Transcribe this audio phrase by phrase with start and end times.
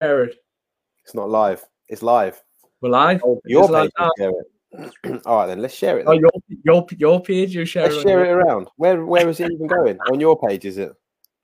[0.00, 0.36] it.
[1.04, 1.64] It's not live.
[1.88, 2.42] It's live.
[2.80, 4.46] Well, oh, I Your It's like page share it.
[5.26, 6.04] All right, then let's share it.
[6.06, 6.30] Oh, your
[6.64, 7.54] your your page.
[7.54, 8.02] You share Let's it.
[8.02, 8.68] share it around.
[8.76, 9.98] Where where is it even going?
[10.12, 10.92] On your page, is it?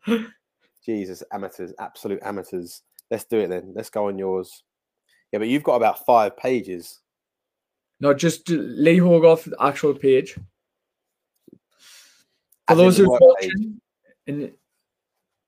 [0.84, 2.82] Jesus, amateurs, absolute amateurs.
[3.10, 3.72] Let's do it then.
[3.74, 4.62] Let's go on yours.
[5.32, 7.00] Yeah, but you've got about five pages.
[7.98, 10.34] No, just Lee Hogarth actual page.
[12.68, 13.80] For As those who are watching,
[14.26, 14.52] in the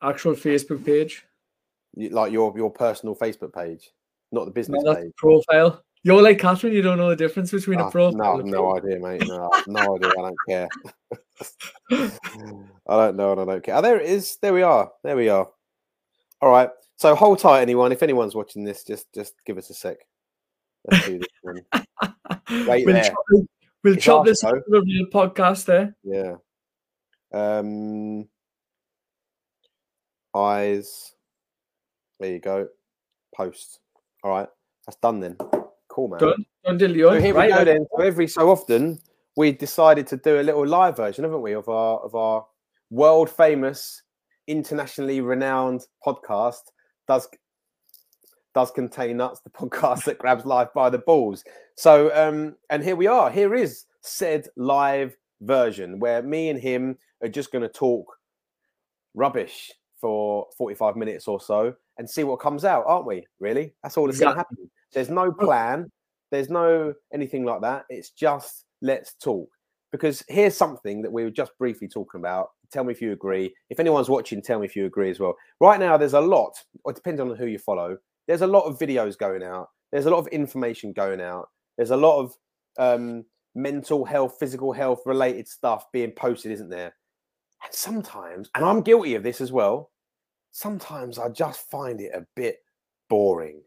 [0.02, 1.24] actual Facebook page.
[1.98, 3.90] Like your your personal Facebook page,
[4.32, 5.12] not the No, business that's page.
[5.16, 5.82] profile.
[6.04, 6.72] You're like Catherine.
[6.72, 8.38] You don't know the difference between Ah, a profile.
[8.38, 9.24] no, no idea, mate.
[9.26, 10.10] No, no idea.
[10.10, 10.68] I don't care.
[12.88, 13.74] I don't know, and I don't care.
[13.74, 14.36] Oh, there it is.
[14.40, 14.90] There we are.
[15.02, 15.50] There we are.
[16.40, 16.70] All right.
[16.96, 17.90] So hold tight, anyone.
[17.90, 19.96] If anyone's watching this, just just give us a sec.
[20.90, 21.66] Let's do this one.
[22.68, 23.04] Wait we'll there.
[23.04, 23.16] chop,
[23.82, 25.96] we'll It's chop this into real podcast there.
[26.04, 26.36] Yeah.
[27.32, 28.28] Um.
[30.34, 31.12] Eyes.
[32.20, 32.68] There you go.
[33.34, 33.80] Post.
[34.24, 34.48] All right.
[34.86, 35.36] That's done then.
[35.88, 36.18] Cool, man.
[36.18, 36.46] Done.
[36.64, 37.50] Done So here right?
[37.50, 37.86] we go then.
[37.96, 38.98] So every so often
[39.36, 42.46] we decided to do a little live version, haven't we, of our of our
[42.90, 44.02] world famous,
[44.46, 46.62] internationally renowned podcast.
[47.06, 47.28] Does
[48.54, 51.44] does contain nuts, the podcast that grabs life by the balls.
[51.76, 53.30] So um, and here we are.
[53.30, 58.06] Here is said live version where me and him are just going to talk
[59.14, 63.26] rubbish for 45 minutes or so and see what comes out, aren't we?
[63.40, 63.74] Really?
[63.82, 64.70] That's all that's going to happen.
[64.92, 65.90] There's no plan.
[66.30, 67.84] There's no anything like that.
[67.88, 69.48] It's just let's talk.
[69.90, 72.48] Because here's something that we were just briefly talking about.
[72.70, 73.54] Tell me if you agree.
[73.70, 75.34] If anyone's watching, tell me if you agree as well.
[75.60, 76.52] Right now, there's a lot,
[76.84, 79.68] or depending on who you follow, there's a lot of videos going out.
[79.90, 81.48] There's a lot of information going out.
[81.78, 82.34] There's a lot of
[82.78, 86.94] um, mental health, physical health related stuff being posted, isn't there?
[87.64, 89.90] And sometimes, and I'm guilty of this as well,
[90.50, 92.58] sometimes I just find it a bit
[93.08, 93.56] boring.
[93.56, 93.62] Do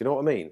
[0.00, 0.50] you know what I mean?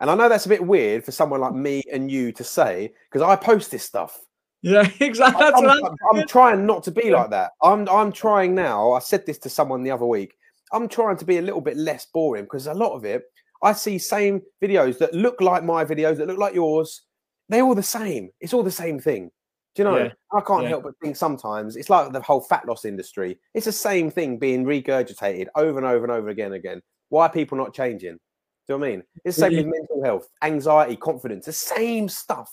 [0.00, 2.92] And I know that's a bit weird for someone like me and you to say
[3.10, 4.18] because I post this stuff.
[4.62, 5.44] Yeah, exactly.
[5.44, 7.52] That's I'm, what I'm- I'm I'm trying not to be like that.
[7.62, 8.92] I'm I'm trying now.
[8.92, 10.34] I said this to someone the other week.
[10.72, 13.22] I'm trying to be a little bit less boring because a lot of it,
[13.62, 17.02] I see same videos that look like my videos, that look like yours.
[17.48, 18.30] They're all the same.
[18.40, 19.30] It's all the same thing.
[19.74, 19.96] Do you know?
[19.96, 20.12] Yeah.
[20.32, 20.70] I can't Yeah.
[20.70, 23.38] help but think sometimes it's like the whole fat loss industry.
[23.54, 26.82] It's the same thing being regurgitated over and over and over again and again.
[27.08, 28.18] Why are people not changing?
[28.66, 29.02] Do you know what I mean?
[29.24, 29.70] It's the same with mm.
[29.70, 32.50] mental health, anxiety, confidence, the same stuff.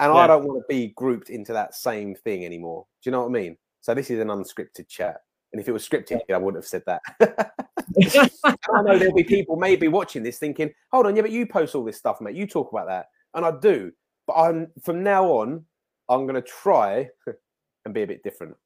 [0.00, 0.20] And Yeah.
[0.20, 2.86] I don't want to be grouped into that same thing anymore.
[3.02, 3.56] Do you know what I mean?
[3.80, 5.22] So this is an unscripted chat.
[5.52, 7.02] And if it was scripted, I wouldn't have said that.
[8.74, 11.74] I know there'll be people maybe watching this thinking, hold on, yeah, but you post
[11.74, 12.34] all this stuff, mate.
[12.34, 13.06] You talk about that.
[13.32, 13.92] And I do.
[14.26, 15.64] But I'm from now on,
[16.08, 17.08] I'm gonna try
[17.84, 18.56] and be a bit different.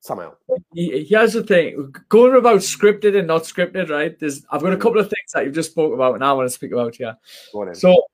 [0.00, 0.32] Somehow.
[0.74, 4.18] Here's the thing: going about scripted and not scripted, right?
[4.18, 6.46] There's I've got a couple of things that you've just spoke about, and I want
[6.46, 7.16] to speak about here.
[7.52, 7.76] Go on then.
[7.76, 8.04] So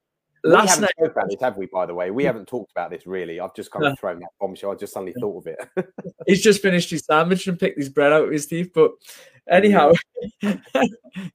[0.44, 2.10] we last night, this, have we, by the way?
[2.10, 2.28] We hmm.
[2.28, 3.40] haven't talked about this really.
[3.40, 4.72] I've just kind of thrown that bombshell.
[4.72, 5.92] I just suddenly thought of it.
[6.26, 8.70] he's just finished his sandwich and picked his bread out of his teeth.
[8.74, 8.92] But
[9.48, 9.92] anyhow,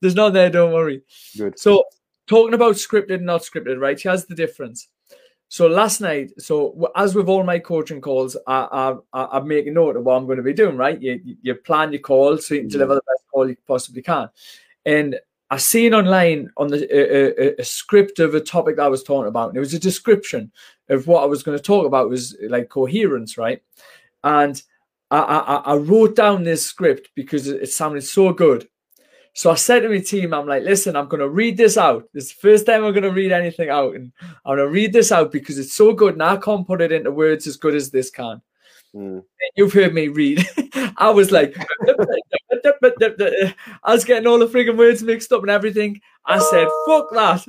[0.02, 0.50] there's none there.
[0.50, 1.02] Don't worry.
[1.38, 1.60] Good.
[1.60, 1.84] So
[2.28, 4.00] talking about scripted and not scripted, right?
[4.00, 4.88] Here's the difference.
[5.54, 9.96] So last night, so as with all my coaching calls, I, I, I'm making note
[9.96, 11.00] of what I'm going to be doing, right?
[11.00, 12.96] You, you- plan your call so you can deliver mm.
[12.96, 14.30] the best call you possibly can.
[14.84, 15.20] And
[15.52, 19.04] I seen online on the a, a, a script of a topic that I was
[19.04, 20.52] talking about, and it was a description
[20.90, 22.08] of what I was going to talk about.
[22.08, 23.62] It was like coherence, right?
[24.24, 24.60] And
[25.12, 28.68] I, I, I wrote down this script because it sounded so good.
[29.36, 32.08] So I said to my team, I'm like, listen, I'm going to read this out.
[32.14, 33.96] This is the first time I'm going to read anything out.
[33.96, 36.14] And I'm going to read this out because it's so good.
[36.14, 38.42] And I can't put it into words as good as this can.
[38.96, 39.24] Mm.
[39.56, 40.46] You've heard me read.
[40.98, 41.56] I was like,
[43.84, 46.00] I was getting all the frigging words mixed up and everything.
[46.26, 47.44] I said, fuck that.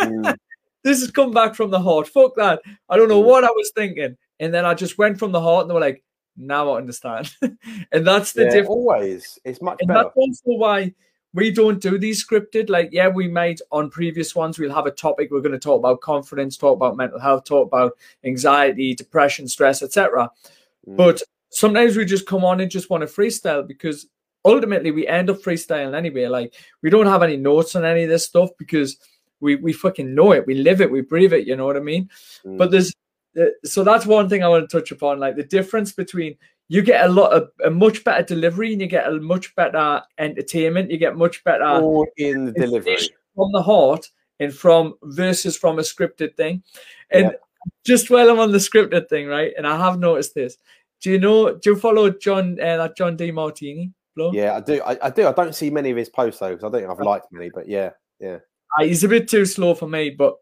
[0.00, 0.36] Mm.
[0.84, 2.08] this has come back from the heart.
[2.08, 2.60] Fuck that.
[2.88, 3.26] I don't know Mm.
[3.26, 4.16] what I was thinking.
[4.40, 6.02] And then I just went from the heart and they were like,
[6.38, 7.34] now I understand.
[7.92, 8.68] and that's the Yeah, difference.
[8.68, 9.38] always.
[9.44, 10.04] It's much And better.
[10.04, 10.94] that's also why
[11.34, 12.70] we don't do these scripted.
[12.70, 15.30] Like, yeah, we might on previous ones, we'll have a topic.
[15.30, 17.92] We're going to talk about confidence, talk about mental health, talk about
[18.24, 20.30] anxiety, depression, stress, etc.
[20.88, 20.96] Mm.
[20.96, 24.06] But sometimes we just come on and just want to freestyle because
[24.44, 26.26] ultimately we end up freestyling anyway.
[26.26, 28.96] Like, we don't have any notes on any of this stuff because
[29.40, 31.46] we we fucking know it, we live it, we breathe it.
[31.46, 32.08] You know what I mean?
[32.44, 32.56] Mm.
[32.58, 32.92] But there's
[33.64, 36.36] so that's one thing I want to touch upon, like the difference between
[36.68, 40.02] you get a lot of a much better delivery and you get a much better
[40.18, 42.98] entertainment, you get much better all in the delivery.
[43.34, 44.10] from the heart
[44.40, 46.62] and from versus from a scripted thing.
[47.10, 47.32] And Yeah.
[47.84, 49.52] just while I'm on the scripted thing, right?
[49.56, 50.58] And I have noticed this.
[51.00, 51.54] Do you know?
[51.54, 54.32] Do you follow John uh, that John Demartini blow.
[54.32, 54.82] Yeah, I do.
[54.82, 55.26] I, I do.
[55.26, 57.50] I don't see many of his posts though, because I don't think I've liked many.
[57.54, 57.90] But yeah,
[58.20, 58.38] yeah.
[58.78, 60.34] Uh, he's a bit too slow for me, but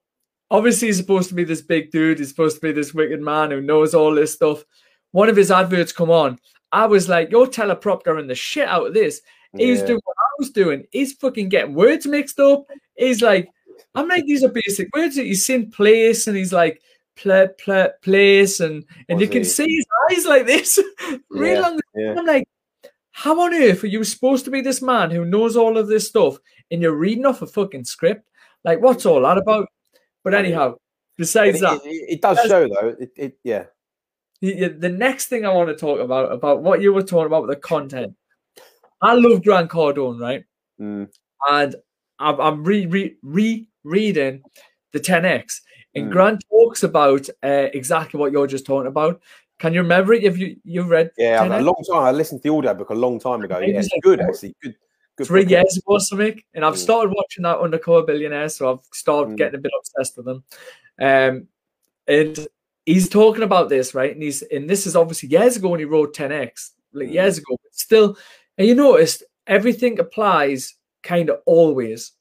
[0.50, 2.18] obviously he's supposed to be this big dude.
[2.18, 4.64] He's supposed to be this wicked man who knows all this stuff.
[5.12, 6.38] One of his adverts come on.
[6.72, 9.20] I was like, you're teleprompter the shit out of this.
[9.56, 9.86] He's Yeah.
[9.86, 10.84] doing what I was doing.
[10.90, 12.66] He's fucking getting words mixed up.
[12.96, 13.48] He's like,
[13.94, 16.80] I'm like, these are basic words that he's saying place and he's like
[17.16, 20.78] pla pla place and and you can see his eyes like this
[21.30, 22.14] real Yeah, on the yeah.
[22.18, 22.46] I'm like,
[23.12, 26.06] how on earth are you supposed to be this man who knows all of this
[26.08, 26.36] stuff
[26.70, 28.28] and you're reading off a fucking script?
[28.64, 29.68] Like, what's all that about?
[30.26, 30.74] But anyhow,
[31.16, 32.96] besides It, that, it, it does show though.
[32.98, 33.66] It, it yeah.
[34.40, 37.50] the, next thing I want to talk about, about what you were talking about with
[37.56, 38.12] the content.
[39.00, 40.44] I love Grant Cardone, right?
[40.80, 41.08] Mm,
[41.48, 41.76] And
[42.18, 44.42] I'm, I'm re, re, re reading
[44.92, 45.60] the 10x,
[45.94, 46.10] and Mm.
[46.10, 49.22] Grant talks about uh, exactly what you're just talking about.
[49.60, 50.24] Can you remember it?
[50.24, 51.40] Have you you read yeah.
[51.40, 51.60] I've- 10X?
[51.60, 52.02] A long time.
[52.02, 53.60] I listened to the audio book a long time ago.
[53.60, 54.56] Yeah, it's good actually.
[54.60, 54.74] Good.
[55.16, 55.26] Good.
[55.26, 55.50] three book.
[55.50, 56.42] years ago or something.
[56.54, 56.78] And I've Mm.
[56.78, 59.36] started watching that Undercover Billionaire, so I've started Mm.
[59.38, 60.44] getting a bit obsessed with them.
[61.00, 61.48] Um,
[62.06, 62.46] and
[62.84, 64.12] he's talking about this, right?
[64.12, 67.14] And he's and this is obviously years ago when he wrote 10x, like Mm.
[67.14, 68.16] years ago, but still,
[68.58, 72.12] and you noticed everything applies kind of always.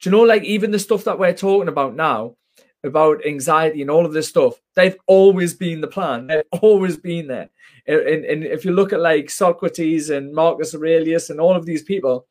[0.00, 2.36] Do you know, like even the stuff that we're talking about now,
[2.84, 6.26] about anxiety and all of this stuff, they've always been the plan.
[6.28, 7.50] They've always been there.
[7.88, 11.82] And, and, if you look at like Socrates and Marcus Aurelius and all of these
[11.82, 12.26] people,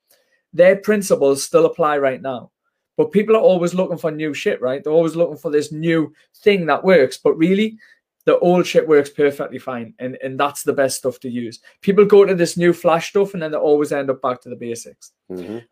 [0.54, 2.52] their principles still apply right now.
[2.96, 4.84] But people are always looking for new shit, right?
[4.84, 7.18] They're always looking for this new thing that works.
[7.18, 7.78] But really,
[8.26, 9.94] the old shit works perfectly fine.
[10.00, 11.60] And, and that's the best stuff to use.
[11.82, 14.50] People go to this new flash stuff and then they always end up back to
[14.50, 15.12] the basics.
[15.32, 15.64] Mhm.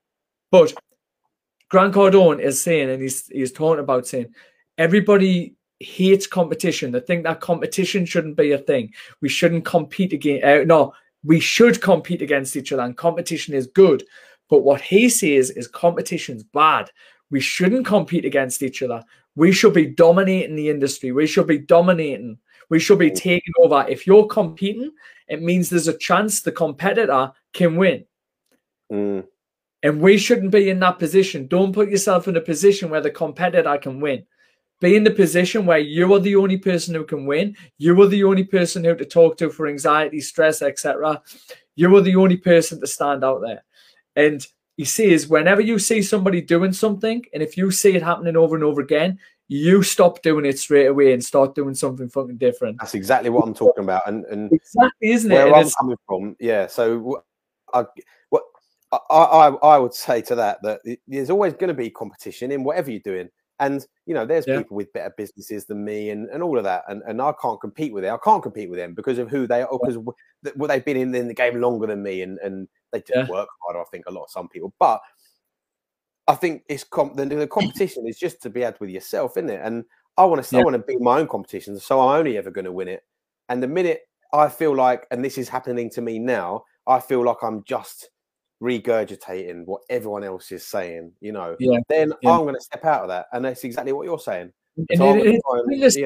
[0.52, 0.74] But
[1.70, 4.34] Grant Cardone is saying, and he's he's talking about saying,
[4.78, 6.92] everybody hates competition.
[6.92, 8.94] They think that competition shouldn't be a thing.
[9.22, 10.44] We shouldn't compete against.
[10.44, 10.94] Uh, no,
[11.24, 14.04] we should compete against each other, and competition is good.
[14.50, 16.92] But what he says is competition's bad.
[17.32, 19.04] We shouldn't compete against each other.
[19.36, 21.12] We should be dominating the industry.
[21.12, 22.38] We should be dominating.
[22.70, 23.86] We should be taking over.
[23.90, 24.92] If you're competing,
[25.28, 28.06] it means there's a chance the competitor can win.
[28.92, 29.26] Mm,
[29.84, 31.48] And we shouldn't be in that position.
[31.48, 34.26] Don't put yourself in a position where the competitor can win.
[34.86, 37.58] Be in the position where you are the only person who can win.
[37.80, 41.24] You are the only person who to talk to for anxiety, stress, etc.
[41.76, 43.64] You are the only person to stand out there.
[44.16, 44.46] And
[44.78, 48.54] he says, whenever you see somebody doing something, and if you see it happening over
[48.54, 49.18] and over again,
[49.48, 52.78] you stop doing it straight away and start doing something fucking different.
[52.78, 54.08] that's exactly what I'm talking about.
[54.08, 55.34] And and Exactly, isn't it?
[55.34, 56.68] where I'm coming from, yeah.
[56.68, 57.24] So
[57.74, 57.86] I,
[58.30, 58.44] what
[58.92, 62.64] I, I I would say to that that there's always going to be competition in
[62.64, 63.30] whatever you're doing,
[63.60, 64.58] and you know there's Yeah.
[64.58, 67.60] people with better businesses than me, and, and all of that, and, and I can't
[67.62, 68.12] compete with it.
[68.12, 71.16] I can't compete with them because of who they are, because well, they've been in,
[71.16, 73.28] in the game longer than me, and and they just Yeah.
[73.28, 73.82] work harder.
[73.82, 75.02] I think a lot of some people, but.
[76.28, 79.48] I think it's comp- the, the competition is just to be had with yourself, isn't
[79.48, 79.62] it?
[79.64, 79.86] And
[80.18, 82.66] I want to, I want to be my own competition, so I'm only ever going
[82.66, 83.04] to win it.
[83.48, 84.02] And the minute
[84.34, 88.10] I feel like, and this is happening to me now, I feel like I'm just
[88.62, 92.32] regurgitating what everyone else is saying, you know, Yeah, then yeah.
[92.32, 93.28] I'm going to step out of that.
[93.34, 94.52] And that's exactly what you're saying.
[94.96, 95.98] So it- it- try and- during this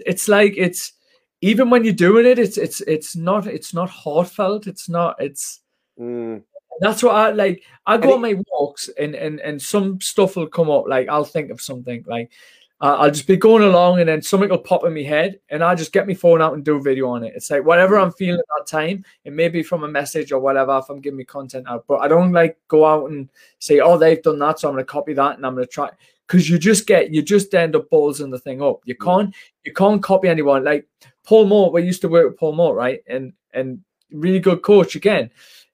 [0.00, 0.92] it's like it's
[1.40, 4.66] even when you're doing it, it's it's it's not it's not heartfelt.
[4.66, 5.60] It's not it's
[6.00, 6.42] Mm,
[6.80, 7.62] that's what I like.
[7.86, 10.86] I go it- on my walks and and and some stuff will come up.
[10.88, 12.32] Like I'll think of something like
[12.80, 15.62] uh, I'll just be going along and then something will pop in my head and
[15.62, 17.32] I'll just get my phone out and do a video on it.
[17.36, 19.04] It's like whatever I'm feeling at that time.
[19.24, 21.98] It may be from a message or whatever if I'm giving me content out, but
[21.98, 24.90] I don't like go out and say, oh, they've done that, so I'm going to
[24.92, 25.90] copy that and I'm going to try
[26.26, 28.80] because you just get you just end up ballsing the thing up.
[28.84, 29.04] You Mm.
[29.04, 30.64] can't you can't copy anyone.
[30.64, 30.86] Like
[31.24, 33.00] Paul Moore, we used to work with Paul Moore, right?
[33.06, 35.30] And and really good coach again.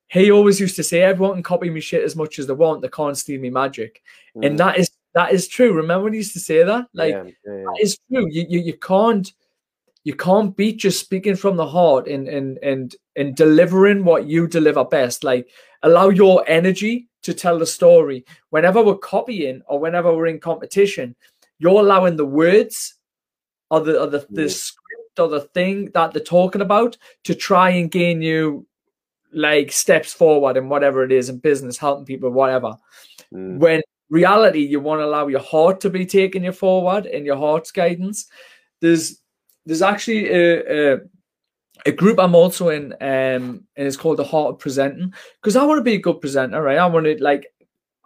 [0.08, 2.82] He always used to say, everyone can copy me shit as much as they want.
[2.82, 4.02] They can't steal me magic.
[4.36, 5.72] mm, And that is that is true.
[5.72, 6.86] Remember when he used to say that?
[6.94, 7.64] Like yeah, yeah, yeah.
[7.64, 8.26] that is true.
[8.30, 9.32] You, you you can't
[10.04, 14.46] you can't beat just speaking from the heart and and and and delivering what you
[14.46, 15.24] deliver best.
[15.24, 15.48] Like
[15.82, 18.24] allow your energy to tell the story.
[18.50, 21.14] Whenever we're copying or whenever we're in competition,
[21.58, 22.94] you're allowing the words
[23.70, 27.70] or the or the, the script or the thing that they're talking about to try
[27.70, 28.66] and gain you
[29.32, 32.76] like steps forward in whatever it is in business, helping people, whatever
[33.32, 37.24] Mm, when reality you want to allow your heart to be taking you forward in
[37.24, 38.26] your heart's guidance.
[38.80, 39.20] There's
[39.66, 40.98] there's actually a, a,
[41.86, 42.98] a group i'm also in um
[43.76, 46.62] and it's called the heart of presenting because i want to be a good presenter
[46.62, 46.78] right?
[46.78, 47.46] I want to like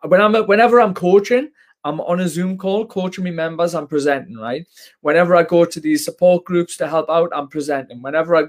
[0.06, 1.50] when i'm whenever i'm coaching
[1.84, 4.66] i'm on a zoom call coaching me members i'm presenting right?
[5.00, 8.02] Whenever i go to these support groups to help out i'm presenting.
[8.02, 8.44] Whenever i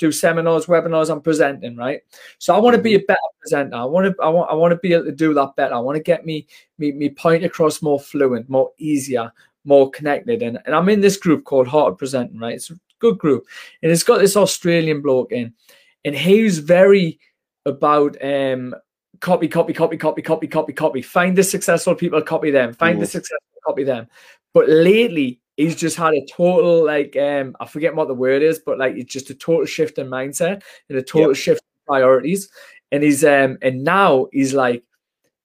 [0.00, 2.00] do seminars, webinars, I'm presenting, right?
[2.38, 3.06] So I want to be a Mm-hmm.
[3.06, 3.76] better presenter.
[3.76, 5.74] I want to, I want, I want to be able to do that better.
[5.74, 6.46] I want to get me,
[6.78, 9.30] me, me point across more fluent, more easier,
[9.64, 10.42] more connected.
[10.42, 12.54] And, and I'm in this group called Heart of Presenting, right?
[12.54, 13.46] It's a good group,
[13.82, 15.54] and it's got this Australian bloke in,
[16.04, 17.18] and he was very
[17.66, 18.74] about um
[19.20, 21.02] copy, copy, copy, copy, copy, copy, copy.
[21.02, 22.72] Find the successful people, copy them.
[22.72, 24.06] Find the successful, copy them.
[24.54, 28.58] But lately, he's just had a total like um I forget what the word is,
[28.58, 32.48] but like it's just a total shift in mindset and a total shift in priorities.
[32.92, 34.82] And he's um and now he's like,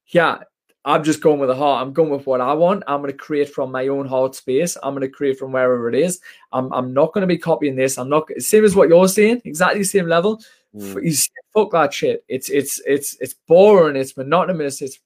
[0.07, 0.39] yeah,
[0.85, 1.81] I'm just going with the heart.
[1.81, 2.83] I'm going with what I want.
[2.87, 4.77] I'm going to create from my own heart space.
[4.83, 6.19] I'm going to create from wherever it is.
[6.51, 7.97] I'm, I'm not going to be copying this.
[7.97, 10.41] I'm not same as what you're saying, exactly the same level.
[10.75, 11.03] Mm.
[11.03, 12.23] He's fuck that shit.
[12.27, 13.95] It's it's it's it's boring.
[13.95, 14.81] It's monotonous.
[14.81, 14.99] It's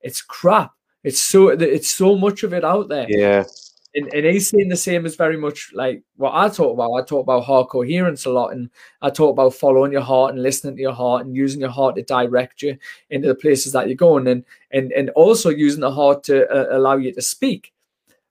[0.00, 0.72] it's crap.
[1.04, 3.06] It's so it's so much of it out there.
[3.08, 3.44] Yeah.
[3.94, 6.92] And, and he's saying the same as very much like what I talk about.
[6.92, 8.70] I talk about heart coherence a lot, and
[9.02, 11.96] I talk about following your heart and listening to your heart and using your heart
[11.96, 12.78] to direct you
[13.10, 16.76] into the places that you're going, and and and also using the heart to uh,
[16.78, 17.72] allow you to speak.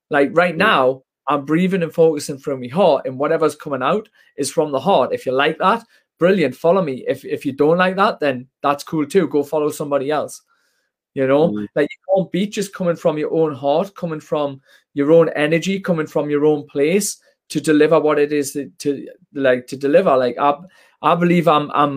[0.09, 4.49] Like right now, I'm breathing and focusing from my heart, and whatever's coming out is
[4.49, 5.13] from the heart.
[5.13, 5.85] If you like that,
[6.19, 7.03] brilliant, follow me.
[7.05, 9.27] If if you don't like that, then that's cool too.
[9.27, 10.41] Go follow somebody else.
[11.19, 11.67] You know, Mm.
[11.77, 14.61] like you can't beat just coming from your own heart, coming from
[14.99, 17.07] your own energy, coming from your own place
[17.49, 18.89] to deliver what it is that, to
[19.33, 20.13] like to deliver.
[20.25, 20.51] Like I,
[21.11, 21.95] I believe I'm, I'm,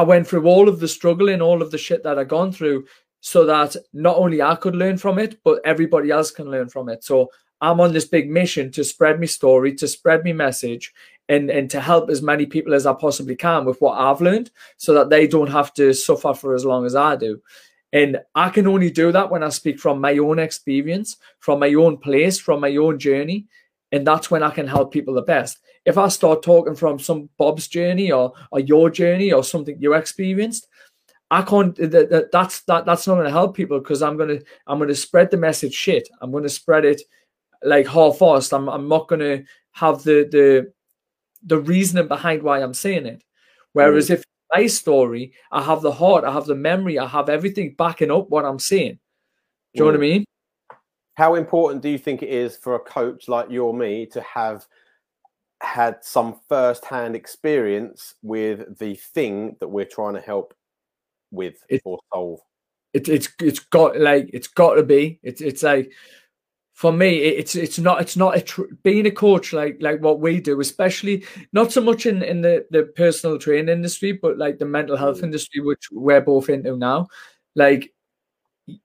[0.00, 2.52] I went through all of the struggle and all of the shit that I gone
[2.52, 2.84] through,
[3.20, 6.88] so that not only I could learn from it, but everybody else can learn from
[6.88, 7.02] it.
[7.02, 10.92] So I'm on this big mission to spread my story, to spread my message,
[11.28, 14.50] and and to help as many people as I possibly can with what I've learned,
[14.76, 17.40] so that they don't have to suffer for as long as I do.
[17.96, 21.72] And I can only do that when I speak from my own experience, from my
[21.72, 23.46] own place, from my own journey.
[23.90, 25.60] And that's when I can help people the best.
[25.86, 29.94] If I start talking from some Bob's journey or, or your journey or something you
[29.94, 30.68] experienced,
[31.30, 31.74] I can't.
[31.76, 32.84] That, that, that's that.
[32.84, 36.06] That's not going to help people because I'm gonna I'm gonna spread the message shit.
[36.20, 37.00] I'm gonna spread it
[37.64, 38.52] like half-assed.
[38.52, 40.72] I'm I'm not gonna have the the
[41.44, 43.24] the reasoning behind why I'm saying it.
[43.72, 44.14] Whereas mm.
[44.14, 44.24] if
[44.54, 48.30] my story, I have the heart, I have the memory, I have everything backing up
[48.30, 48.98] what I'm saying.
[49.74, 50.00] Do you know what I Mm.
[50.00, 50.24] mean?
[51.14, 54.20] How important do you think it is for a coach like you or me to
[54.20, 54.66] have
[55.62, 60.54] had some first-hand experience with the thing that we're trying to help
[61.30, 62.40] with It- or solve?
[62.92, 65.18] It, it's it's got like it's got to be.
[65.22, 65.92] It's it's like
[66.76, 70.20] for me, it's it's not it's not a tr- being a coach like like what
[70.20, 74.58] we do, especially not so much in in the the personal training industry, but like
[74.58, 75.24] the mental health Mm.
[75.24, 77.08] industry, which we're both into now.
[77.54, 77.94] Like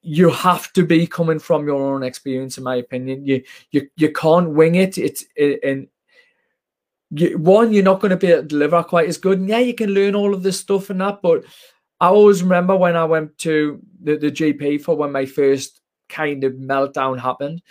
[0.02, 3.26] you have to be coming from your own experience, in my opinion.
[3.26, 4.98] You you you can't wing it.
[4.98, 5.90] It's it, and
[7.10, 9.38] you, one, you're not going to be able to deliver quite as good.
[9.40, 11.44] And yeah, you can learn all of this stuff and that, but
[12.00, 15.81] I always remember when I went to the, the GP for when my first
[16.12, 17.62] kind of meltdown happened.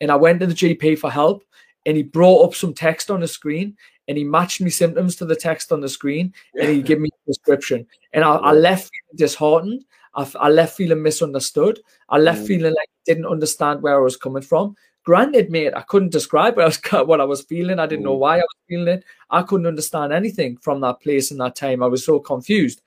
[0.00, 1.44] And I went to the GP for help
[1.86, 3.76] and he brought up some text on the screen
[4.08, 7.08] and he matched me symptoms to the text on the screen and he gave me
[7.08, 7.86] a prescription.
[8.12, 9.84] And I, I left feeling disheartened.
[10.16, 11.80] I, left feeling misunderstood.
[12.08, 12.46] I left Mm.
[12.46, 14.76] feeling like I didn't understand where I was coming from.
[15.04, 17.78] Granted, mate, I couldn't describe what I was what I was feeling.
[17.78, 18.20] I didn't know Mm.
[18.20, 19.04] why I was feeling it.
[19.30, 21.82] I couldn't understand anything from that place in that time.
[21.82, 22.80] I was so confused.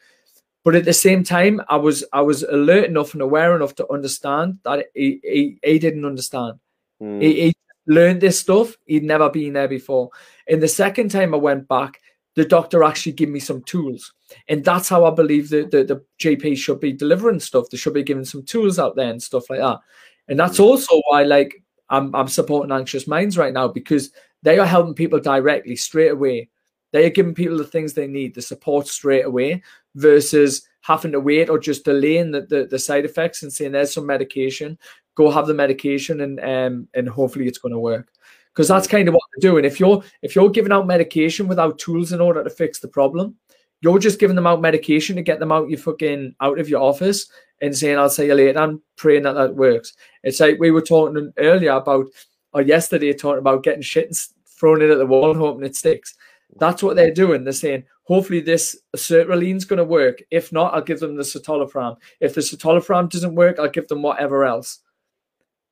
[0.68, 3.90] But at the same time, I was I was alert enough and aware enough to
[3.90, 6.60] understand that he, he, he didn't understand.
[7.02, 7.22] Mm.
[7.22, 7.54] He, he
[7.86, 8.76] learned this stuff.
[8.86, 10.10] He'd never been there before.
[10.46, 12.02] And the second time I went back,
[12.36, 14.14] the doctor actually gave me some tools.
[14.50, 17.70] And that's how I believe that the, the GP should be delivering stuff.
[17.70, 19.80] They should be giving some tools out there and stuff like that.
[20.28, 24.12] And that's also why, like, I'm, I'm supporting Anxious Minds right now because
[24.44, 26.50] they are helping people directly, straight away.
[26.92, 29.62] They are giving people the things they need, the support straight away,
[29.98, 33.94] versus having to wait or just delaying the, the, the side effects and saying there's
[33.94, 34.78] some medication,
[35.16, 38.10] go have the medication and um and hopefully it's going to work.
[38.54, 39.66] Because that's kind of what they're doing.
[39.66, 43.36] If you're if you're giving out medication without tools in order to fix the problem,
[43.82, 46.82] you're just giving them out medication to get them out you fucking out of your
[46.82, 47.28] office
[47.62, 49.94] and saying I'll see you later and praying that that works.
[50.24, 52.08] It's like we were talking earlier about
[52.54, 55.76] or yesterday talking about getting shit and throwing it at the wall and hoping it
[55.76, 56.16] sticks.
[56.60, 57.44] That's what they're doing.
[57.44, 60.24] They're saying, hopefully this sertraline's going to work.
[60.32, 61.98] If not, I'll give them the citalopram.
[62.22, 64.80] If the citalopram doesn't work, I'll give them whatever else.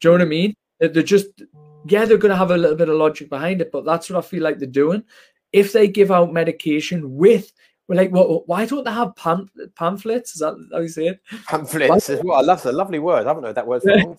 [0.02, 0.54] Do you know what I mean?
[0.80, 1.28] They're they're just,
[1.88, 4.20] yeah, they're going to have a little bit of logic behind it, but that's what
[4.20, 5.04] I feel like they're doing.
[5.54, 7.54] If they give out medication with,
[7.88, 10.34] we're like, well, why don't they have pam- pamphlets?
[10.34, 11.22] Is that how you say it?
[11.48, 12.38] Pamphlets as well.
[12.38, 13.26] I love the lovely word.
[13.26, 14.18] I haven't heard that word for a long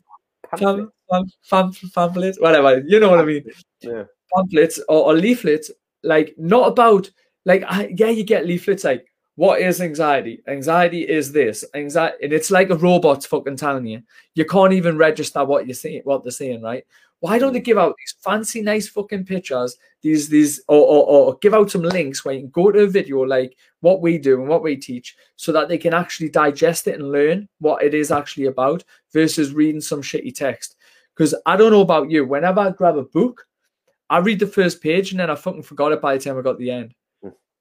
[0.51, 0.59] time.
[0.59, 2.79] Pam- pam- pam- pamphlets, whatever.
[2.87, 3.45] You know what I mean?
[3.83, 4.05] Yeah.
[4.35, 5.71] pamphlets or, or leaflets,
[6.03, 7.11] like not about
[7.47, 10.43] like I, yeah, you get leaflets like what is anxiety?
[10.49, 11.63] Anxiety is this.
[11.75, 14.03] Anxiety, and it's like a robot fucking telling you.
[14.35, 16.85] You can't even register what you're saying, what they're saying, right?
[17.21, 17.65] Why don't they mm.
[17.65, 19.77] give out these fancy, nice fucking pictures?
[20.01, 22.87] These, these, or, or, or give out some links where you can go to a
[22.87, 26.89] video like what we do and what we teach, so that they can actually digest
[26.89, 30.77] it and learn what it is actually about, versus reading some shitty text.
[31.15, 33.47] Because I don't know about you, whenever I grab a book,
[34.09, 36.43] I read the first page and then I fucking forgot it by the time I
[36.43, 36.95] got the end.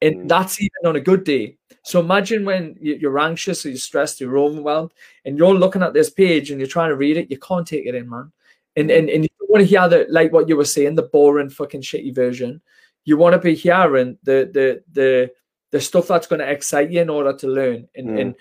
[0.05, 0.27] And Mm.
[0.27, 1.57] that's even on a good day.
[1.83, 4.91] So imagine when you- you're anxious or you're stressed, you're overwhelmed,
[5.25, 7.85] and you're looking at this page and you're trying to read it, you can't take
[7.85, 8.31] it in, man.
[8.75, 11.03] And and, and you don't want to hear the like what you were saying, the
[11.15, 12.61] boring fucking shitty version.
[13.05, 15.31] You want to be hearing the the the
[15.71, 18.21] the stuff that's going to excite you in order to learn and Mm.
[18.21, 18.35] and,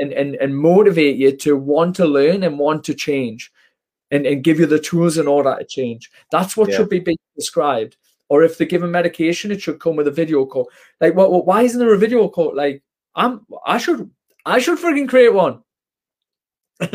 [0.00, 3.50] and and and motivate you to want to learn and want to change
[4.12, 6.10] and, and give you the tools in order to change.
[6.30, 6.76] That's what Yeah.
[6.76, 7.96] should be being described.
[8.30, 10.70] Or if they're given medication, it should come with a video call.
[11.00, 11.30] Like, what?
[11.30, 12.56] what why isn't there a video call?
[12.56, 12.82] Like,
[13.14, 13.44] I'm.
[13.66, 14.10] I should.
[14.46, 15.62] I should freaking create one.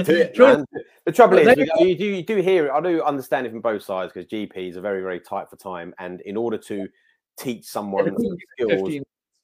[1.06, 2.72] The trouble is, we- you do, you do hear it.
[2.72, 5.94] I do understand it from both sides because GPs are very, very tight for time,
[6.00, 6.88] and in order to
[7.38, 9.04] teach someone some skills, 15.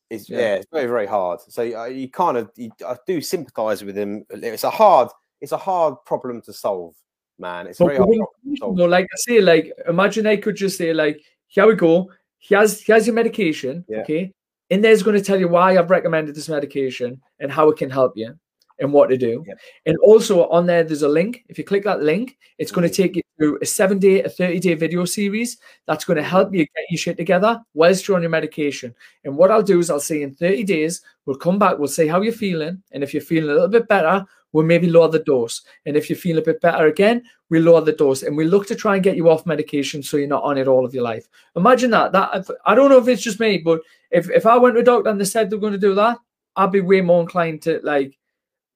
[0.10, 0.38] it's yeah.
[0.40, 0.56] yeah.
[0.56, 1.40] it's very, very hard.
[1.50, 4.26] So uh, you kind of, you, I do sympathise with them.
[4.32, 6.96] It's a hard, it's a hard problem to solve,
[7.38, 7.68] man.
[7.68, 8.78] It's But very hard problem to solve.
[8.78, 11.22] though, like I say, like imagine I could just say, like,
[11.52, 12.10] here we go.
[12.40, 13.86] Here's here's your medication.
[13.88, 14.00] Yeah.
[14.00, 14.32] Okay.
[14.70, 17.90] And there's going to tell you why I've recommended this medication and how it can
[17.90, 18.34] help you
[18.80, 19.44] and what to do.
[19.46, 19.56] Yeah.
[19.86, 21.44] And also on there, there's a link.
[21.50, 22.96] If you click that link, it's going to mm.
[22.96, 25.58] take you through a seven day, a 30 day video series
[25.88, 28.94] that's going to help you get your shit together whilst you're on your medication.
[29.24, 32.06] And what I'll do is I'll say in 30 days, we'll come back, we'll see
[32.06, 32.84] how you're feeling.
[32.92, 35.64] And if you're feeling a little bit better, we'll maybe lower the dose.
[35.88, 38.68] And if you feel a bit better again, we lower the dose and we look
[38.68, 41.04] to try and get you off medication so you're not on it all of your
[41.04, 41.28] life.
[41.56, 42.12] Imagine that.
[42.12, 43.82] That I don't know if it's just me, but
[44.12, 46.20] if, if I went to a doctor and they said they're going to do that,
[46.56, 48.18] I'd be way more inclined to like.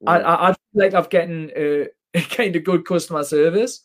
[0.08, 3.85] I, Mm, I I feel like I've getting uh, kind of good customer service.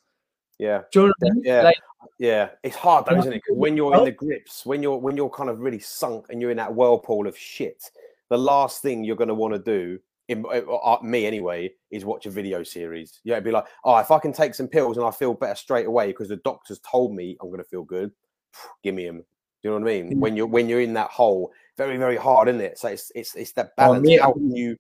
[0.60, 0.82] Yeah.
[0.92, 1.42] Do you know I mean?
[1.44, 1.62] Yeah.
[1.62, 1.76] Like,
[2.18, 3.42] Yeah, it's hard though, isn't it?
[3.48, 6.50] when you're in the grips, when you're when you're kind of really sunk and you're
[6.50, 7.90] in that whirlpool of shit,
[8.28, 12.04] the last thing you're going to want to do, in uh, uh, me anyway, is
[12.04, 13.20] watch a video series.
[13.24, 15.54] Yeah, it'd be like, oh, if I can take some pills and I feel better
[15.54, 18.12] straight away because the doctor's told me I'm going to feel good,
[18.84, 19.18] give me them.
[19.62, 20.20] Do you know what I mean?
[20.20, 22.78] When you're when you're in that hole, very very hard, isn't it?
[22.78, 24.06] So it's it's it's that Oh, balance.
[24.06, 24.76] mate, How can you?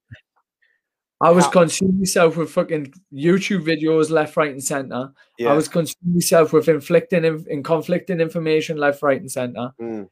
[1.20, 5.12] I was consuming myself with fucking YouTube videos left, right, and center.
[5.38, 5.50] Yeah.
[5.50, 9.72] I was consuming myself with inflicting and in conflicting information left, right, and center.
[9.80, 10.08] Mm,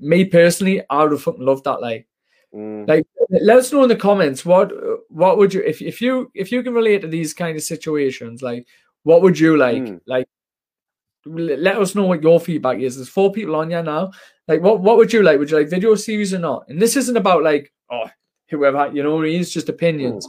[0.00, 1.82] Me personally, I would have fucking loved that.
[1.82, 2.06] Like,
[2.54, 4.72] mm, like let us know in the comments what
[5.10, 8.40] what would you if if you if you can relate to these kind of situations,
[8.40, 8.66] like
[9.02, 9.82] what would you like?
[9.82, 10.00] Mm.
[10.06, 10.26] Like,
[11.26, 12.96] let us know what your feedback is.
[12.96, 14.12] There's four people on here now.
[14.46, 15.38] Like, what what would you like?
[15.38, 16.64] Would you like video series or not?
[16.68, 18.08] And this isn't about like oh
[18.50, 19.20] whoever you know.
[19.22, 20.28] It's just opinions.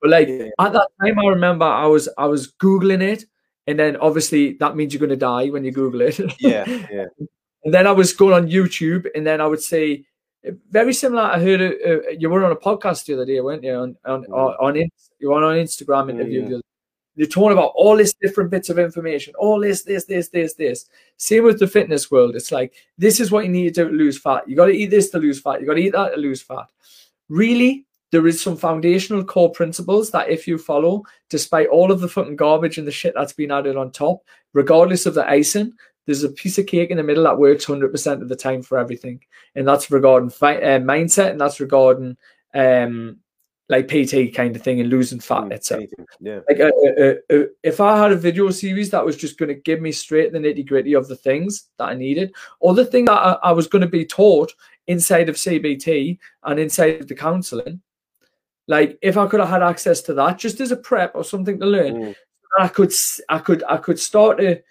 [0.00, 0.48] But like Yeah.
[0.58, 3.24] at that time, I remember I was I was googling it,
[3.66, 6.18] and then obviously that means you're going to die when you Google it.
[6.40, 7.06] yeah, yeah.
[7.64, 10.04] and then I was going on YouTube, and then I would say
[10.70, 11.22] very similar.
[11.22, 13.74] I heard uh, uh, you were on a podcast the other day, weren't you?
[13.74, 14.32] On on Mm.
[14.32, 16.42] on, on you were on an Instagram interview.
[16.42, 16.48] Mm.
[16.48, 16.62] the other-
[17.16, 20.86] You're talking about all this different bits of information, all this, this, this, this, this.
[21.16, 22.34] Same with the fitness world.
[22.34, 24.48] It's like this is what you need to lose fat.
[24.48, 25.60] You got to eat this to lose fat.
[25.60, 26.66] You got to eat that to lose fat.
[27.28, 32.08] Really, there is some foundational core principles that if you follow, despite all of the
[32.08, 35.72] fucking garbage and the shit that's been added on top, regardless of the icing,
[36.06, 38.78] there's a piece of cake in the middle that works 100% of the time for
[38.78, 39.20] everything.
[39.54, 42.16] And that's regarding fi- uh, mindset and that's regarding
[42.54, 43.18] um,
[43.68, 45.86] like PT kind of thing and losing fat, mm, etc.
[46.20, 46.40] Yeah.
[46.48, 49.54] Like, uh, uh, uh, if I had a video series that was just going to
[49.54, 53.06] give me straight the nitty gritty of the things that I needed, or the thing
[53.06, 54.52] that I, I was going to be taught
[54.86, 57.80] inside of CBT and inside of the counseling,
[58.66, 61.58] like if I could have had access to that just as a prep or something
[61.60, 62.14] to learn, Mm,
[62.58, 62.92] I could
[63.28, 64.62] I could I could start to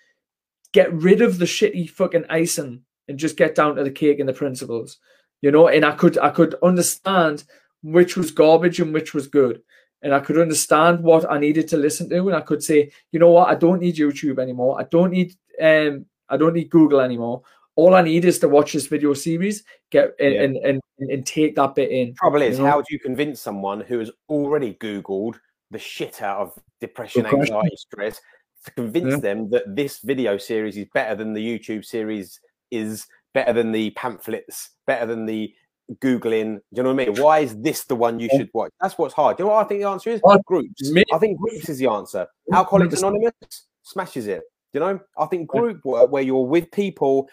[0.71, 4.27] get rid of the shitty fucking icing and just get down to the cake and
[4.27, 4.97] the principles,
[5.41, 5.67] you know.
[5.67, 7.43] And I could I could understand
[7.83, 9.61] which was garbage and which was good,
[10.01, 13.19] and I could understand what I needed to listen to, and I could say, you
[13.19, 14.79] know what, I don't need YouTube anymore.
[14.79, 17.43] I don't need um I don't need Google anymore.
[17.75, 20.41] All I need is to watch this video series, get and Yeah.
[20.43, 22.13] and, and, and take that bit in.
[22.15, 22.69] Trouble is, You know?
[22.69, 25.35] how do you convince someone who has already Googled
[25.71, 27.55] the shit out of depression, Good question.
[27.55, 28.21] anxiety, stress
[28.65, 29.17] to convince Yeah.
[29.17, 33.89] them that this video series is better than the YouTube series is better than the
[33.91, 35.53] pamphlets, better than the
[35.95, 36.55] Googling?
[36.57, 37.21] Do you know what I mean?
[37.21, 38.71] Why is this the one you should watch?
[38.79, 39.35] That's what's hard.
[39.37, 40.21] Do you know what I think the answer is?
[40.45, 40.91] Groups.
[41.11, 42.27] I think groups is the answer.
[42.53, 42.99] Alcoholics 100%.
[42.99, 43.33] Anonymous
[43.81, 44.43] smashes it.
[44.73, 47.27] Do You know, I think group work where you're with people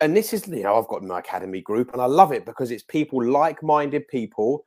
[0.00, 2.70] and this is you know I've got my academy group and I love it because
[2.70, 4.64] it's people like-minded people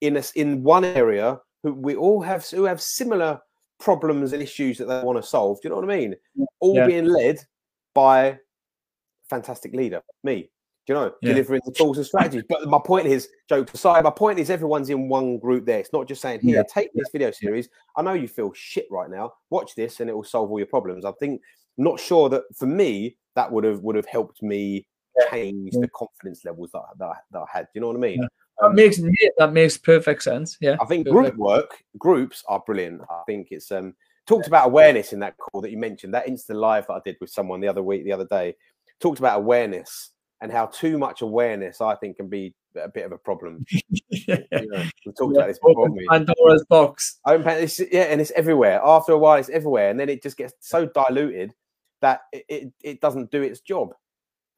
[0.00, 3.40] in us in one area who we all have who have similar
[3.78, 5.58] problems and issues that they want to solve.
[5.60, 6.14] Do you know what I mean?
[6.60, 6.86] All Yeah.
[6.86, 7.40] being led
[7.94, 8.36] by a
[9.28, 10.50] fantastic leader, me.
[10.86, 11.32] Do you know, Yeah.
[11.32, 12.42] delivering the tools and strategies.
[12.48, 15.78] But my point is, jokes aside, my point is everyone's in one group there.
[15.78, 16.62] It's not just saying, here, Yeah.
[16.64, 17.68] take this video series.
[17.96, 19.32] I know you feel shit right now.
[19.50, 21.04] Watch this and it will solve all your problems.
[21.04, 21.40] I think
[21.84, 24.86] not sure that for me, that would have would have helped me
[25.30, 27.62] change the confidence levels that, that, I- that I had.
[27.64, 28.22] Do you know what I mean?
[28.22, 28.28] Yeah.
[28.60, 30.58] That makes yeah, that makes perfect sense.
[30.60, 30.76] Yeah.
[30.80, 31.36] I think Perfect.
[31.36, 33.00] group work, groups are brilliant.
[33.10, 33.94] I think it's um
[34.26, 37.16] talked about awareness in that call that you mentioned, that instant live that I did
[37.20, 38.54] with someone the other week, the other day,
[39.00, 40.10] talked about awareness
[40.42, 43.64] and how too much awareness I think can be a bit of a problem.
[44.10, 44.36] yeah.
[44.52, 45.88] You know, we talked Yeah, about this before.
[46.10, 47.18] Pandora's box.
[47.26, 48.80] Open yeah, and it's everywhere.
[48.84, 51.54] After a while, it's everywhere, and then it just gets so diluted
[52.00, 53.94] that it, it, doesn't do its job.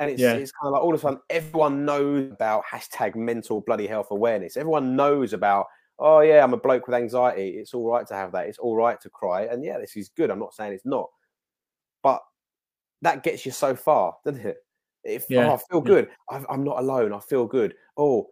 [0.01, 0.35] And it's, Yeah.
[0.35, 4.09] it's kind of like all of a sudden everyone knows about hashtag mental bloody health
[4.11, 4.57] awareness.
[4.57, 5.67] Everyone knows about,
[5.99, 7.51] oh yeah, I'm a bloke with anxiety.
[7.51, 8.47] It's all right to have that.
[8.47, 9.43] It's all right to cry.
[9.43, 10.31] And yeah, this is good.
[10.31, 11.09] I'm not saying it's not.
[12.03, 12.21] But
[13.03, 14.57] that gets you so far, doesn't it?
[15.05, 17.13] If Yeah, oh, I feel good, I, I'm not alone.
[17.13, 17.75] I feel good.
[17.97, 18.29] Oh,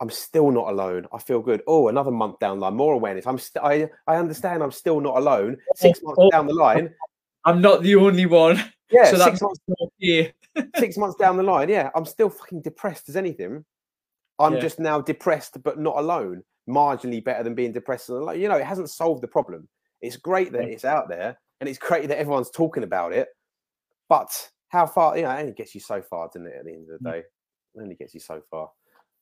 [0.00, 1.06] I'm still not alone.
[1.12, 1.62] I feel good.
[1.66, 3.26] Oh, another month down the line, more awareness.
[3.26, 4.62] I'm st- I I understand.
[4.62, 5.56] I'm still not alone.
[5.74, 6.94] Six months down the line,
[7.44, 8.56] I'm not the only one.
[8.90, 9.60] yeah, so six that's months
[10.78, 13.64] six months down the line, yeah, I'm still fucking depressed as anything.
[14.38, 14.60] I'm Yeah.
[14.60, 16.42] just now depressed, but not alone.
[16.68, 18.40] Marginally better than being depressed and alone.
[18.40, 19.68] You know, it hasn't solved the problem.
[20.00, 23.28] It's great that it's out there, and it's great that everyone's talking about it.
[24.08, 25.16] But how far?
[25.16, 26.54] You know, it only gets you so far, doesn't it?
[26.58, 27.12] At the end of the Mm.
[27.12, 28.70] day, it only gets you so far.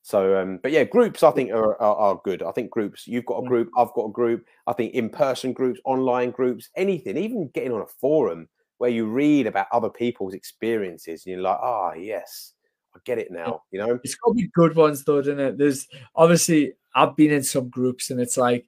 [0.07, 2.41] So, um, but yeah, groups I think are, are are good.
[2.41, 3.07] I think groups.
[3.07, 3.69] You've got a group.
[3.77, 4.45] I've got a group.
[4.65, 9.47] I think in-person groups, online groups, anything, even getting on a forum where you read
[9.47, 12.53] about other people's experiences and you're like, ah, yes,
[12.95, 13.63] I get it now.
[13.71, 15.57] You know, It's got to be good ones though, doesn't it?
[15.57, 18.65] There's obviously I've been in some groups and it's like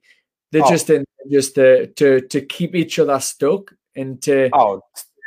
[0.52, 0.68] they're Oh.
[0.68, 4.82] just in just to to to keep each other stuck and to oh,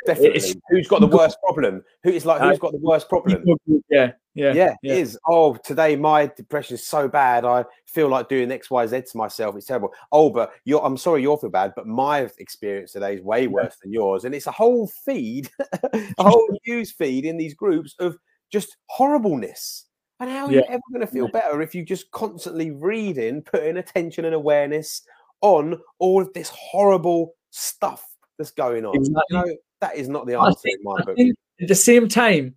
[0.06, 0.60] definitely.
[0.70, 1.82] Who's got the worst problem?
[2.02, 3.42] Who is like, Uh, who's got the worst problem?
[3.66, 4.92] yeah, yeah, Yeah, yeah.
[4.92, 5.18] it is.
[5.26, 7.44] Oh, today my depression is so bad.
[7.44, 9.56] I feel like doing X, Y, Z to myself.
[9.56, 9.92] It's terrible.
[10.12, 10.84] Oh, but you're.
[10.84, 14.24] I'm sorry you're feel bad, but my experience today is way worse than yours.
[14.24, 15.50] And it's a whole feed,
[15.92, 18.16] a whole news feed in these groups of
[18.50, 19.86] just horribleness.
[20.20, 23.76] And how are you ever going to feel better if you just constantly reading, putting
[23.76, 25.02] attention and awareness
[25.40, 28.04] on all of this horrible stuff
[28.38, 28.94] that's going on?
[28.96, 29.22] Exactly.
[29.30, 31.18] You know, that is not the answer think, in my book.
[31.62, 32.54] at the same time,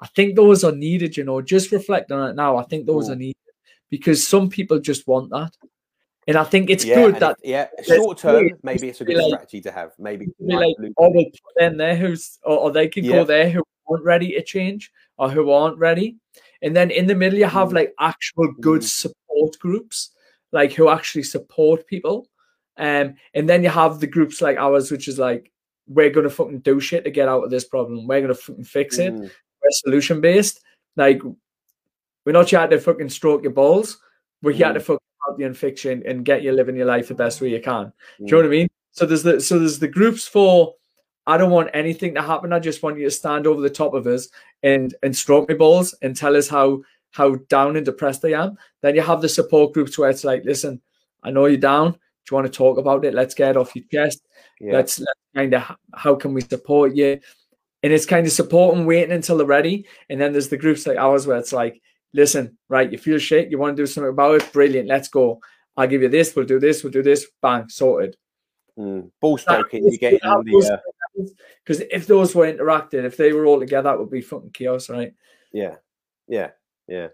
[0.00, 2.56] I think those are needed, you know, just reflect on it now.
[2.56, 3.12] I think those Mm.
[3.12, 3.46] are needed
[3.90, 5.52] because some people just want that.
[6.28, 9.16] And I think it's yeah, good that it- yeah, short term, maybe it's a good
[9.16, 9.90] like- strategy to have.
[9.98, 13.12] Maybe be like, oh, we'll put them there who's, or, or they can Yeah.
[13.16, 16.16] go there who aren't ready to change or who aren't ready.
[16.62, 17.74] And then in the middle, you have Mm.
[17.80, 18.90] like actual good Mm.
[19.02, 20.10] support groups,
[20.52, 22.28] like who actually support people.
[22.76, 25.50] Um, and then you have the groups like ours, which is like,
[25.88, 28.06] we're going to fucking do shit to get out of this problem.
[28.06, 29.14] We're going to fucking fix it.
[29.14, 30.60] Mm, We're solution based.
[30.96, 31.20] Like,
[32.24, 33.98] we're not here to fucking stroke your balls.
[34.42, 34.82] We're here to Mm.
[34.82, 37.40] fucking help you and fix you and, and get you living your life the best
[37.40, 37.86] way you can.
[37.86, 37.92] mm.
[38.18, 38.68] Do you know what I mean?
[38.92, 40.74] So there's the so there's the groups for
[41.26, 42.52] I don't want anything to happen.
[42.52, 44.28] I just want you to stand over the top of us
[44.62, 48.58] and and stroke my balls and tell us how how down and depressed I am.
[48.82, 50.80] Then you have the support groups where it's like, listen,
[51.22, 51.92] I know you're down.
[51.92, 51.98] Do
[52.30, 53.14] you want to talk about it?
[53.14, 54.20] Let's get it off your chest.
[54.60, 54.72] Yeah.
[54.72, 57.20] Let's, let's kind of how can we support you?
[57.82, 59.86] And it's kind of supporting, waiting until they're ready.
[60.10, 61.80] And then there's the groups like ours where it's like,
[62.12, 65.40] listen, right, you feel shit, you want to do something about it, brilliant, let's go.
[65.76, 68.16] I'll give you this, we'll do this, we'll do this, bang, sorted.
[68.78, 69.10] Mm.
[69.20, 71.22] Ball stroking, you get in the uh,
[71.64, 74.88] because if those were interacting, if they were all together, that would be fucking chaos,
[74.88, 75.12] right?
[75.52, 75.76] yeah,
[76.26, 76.50] yeah,
[76.86, 77.08] yeah.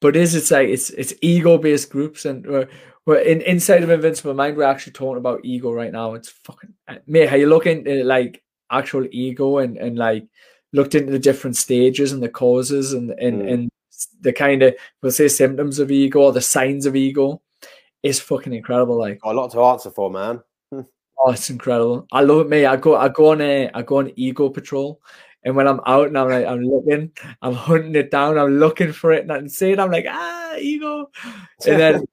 [0.00, 2.68] But is it's like it's it's ego based groups, and we're,
[3.08, 4.54] we're in inside of Invincible Mind.
[4.54, 6.12] We're actually talking about ego right now.
[6.12, 6.74] It's fucking
[7.06, 7.30] mate.
[7.30, 10.26] How you look into like actual ego and and like
[10.74, 13.52] looked into the different stages and the causes and and Mm.
[13.52, 13.70] and
[14.20, 17.40] the kind of we'll say symptoms of ego or the signs of ego
[18.02, 18.98] is fucking incredible.
[18.98, 20.42] Like Got a lot to answer for, man.
[20.70, 22.06] Oh, it's incredible.
[22.12, 22.66] I love it, mate.
[22.66, 25.00] I go, I go on a, I go on ego patrol,
[25.42, 27.10] and when I'm out and I'm like, I'm looking,
[27.42, 29.80] I'm hunting it down, I'm looking for it, and I can see it.
[29.80, 31.10] I'm like, ah, ego,
[31.66, 32.04] and then,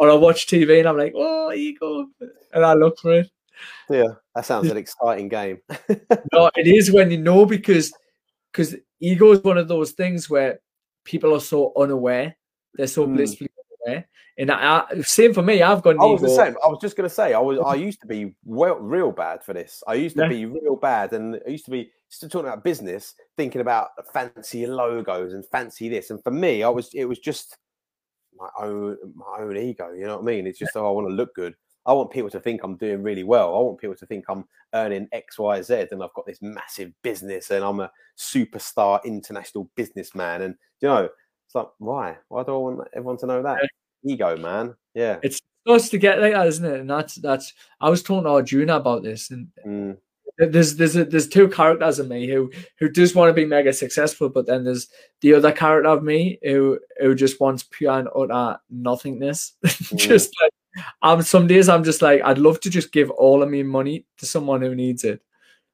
[0.00, 2.06] or I watch TV and I'm like, oh, ego,
[2.54, 3.30] and I look for it.
[3.90, 5.60] yeah, that sounds an exciting game.
[6.32, 7.92] No, it is when you know because,
[8.52, 10.60] because ego is one of those things where
[11.04, 12.36] people are so unaware,
[12.74, 13.14] they're so Mm.
[13.14, 13.50] blissfully
[13.86, 14.06] away.
[14.38, 15.60] And I, I, same for me.
[15.62, 15.96] I've got.
[16.00, 16.56] I was the same.
[16.64, 17.34] I was just going to say.
[17.34, 17.58] I was.
[17.58, 19.82] I used to be well, real bad for this.
[19.86, 20.28] I used to Yeah.
[20.28, 24.66] be real bad, and I used to be still talking about business, thinking about fancy
[24.66, 26.10] logos and fancy this.
[26.10, 26.90] And for me, I was.
[26.94, 27.56] It was just
[28.40, 29.92] my own my own ego.
[29.92, 30.46] You know what I mean?
[30.46, 31.54] It's just oh, I want to look good.
[31.86, 33.54] I want people to think I'm doing really well.
[33.54, 36.92] I want people to think I'm earning X, Y, Z, and I've got this massive
[37.02, 40.42] business, and I'm a superstar international businessman.
[40.42, 41.08] And you know,
[41.46, 42.16] it's like why?
[42.28, 43.68] Why do I want everyone to know that?
[44.04, 44.74] Ego, man.
[44.94, 45.18] Yeah.
[45.22, 46.80] It's supposed to get like that, isn't it?
[46.80, 47.52] And that's that's.
[47.80, 49.96] I was talking to Arjuna about this, and Mm,
[50.46, 53.72] there's there's a, there's two characters in me who who does want to be mega
[53.72, 54.88] successful, but then there's
[55.20, 59.54] the other character of me who who just wants pure and utter nothingness.
[59.96, 63.50] just like um, some days I'm just like I'd love to just give all of
[63.50, 65.20] me money to someone who needs it.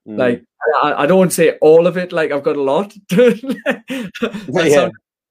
[0.06, 0.18] mm.
[0.18, 0.44] Like
[0.82, 2.94] I, I don't say all of it like I've got a lot.
[4.48, 4.88] Yeah.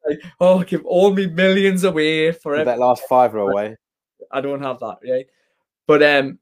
[0.08, 2.66] like, oh, give all me millions away forever.
[2.66, 3.76] that last five fiver away.
[4.32, 5.26] I don't have that, right?
[5.88, 6.40] But um,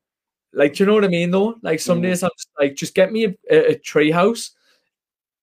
[0.53, 1.31] like, do you know what I mean?
[1.31, 2.03] Though, like, some Mm.
[2.03, 4.51] days I'm just like, just get me a, a, a tree house,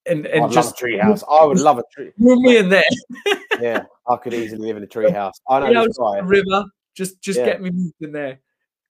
[0.06, 1.22] and and I'd just tree house.
[1.30, 2.12] I would love a tree.
[2.18, 2.84] move me in there.
[3.60, 5.34] Yeah, I could easily live in a tree house.
[5.46, 6.18] I know Yeah, this guy.
[6.20, 6.64] river.
[6.94, 7.44] Just just Yeah.
[7.44, 8.40] get me moved in there.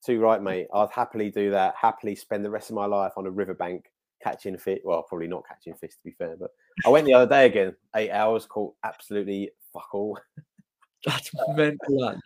[0.06, 0.68] Too right, mate.
[0.72, 1.74] I'd happily do that.
[1.76, 3.90] Happily spend the rest of my life on a riverbank
[4.22, 4.80] catching fish.
[4.84, 6.50] Well, probably not catching fish to be fair, but
[6.86, 7.74] I went the other day again.
[7.96, 10.18] Eight hours, caught absolutely fuck all.
[11.04, 11.78] That's mental.
[12.00, 12.20] That.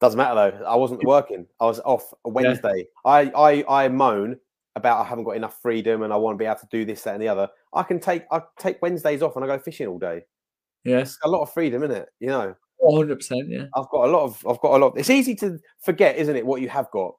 [0.00, 0.64] Doesn't matter though.
[0.64, 1.46] I wasn't working.
[1.60, 2.86] I was off a Wednesday.
[3.04, 4.38] I, I I moan
[4.76, 7.02] about I haven't got enough freedom and I want to be able to do this,
[7.02, 7.48] that, and the other.
[7.74, 10.22] I can take I take Wednesdays off and I go fishing all day.
[10.84, 12.08] Yes, It's a lot of freedom, isn't it?
[12.20, 12.54] You know.
[12.78, 13.48] one hundred percent.
[13.48, 14.94] Yeah, I've got a lot of I've got a lot.
[14.96, 17.14] It's easy to forget, isn't it, what you have got.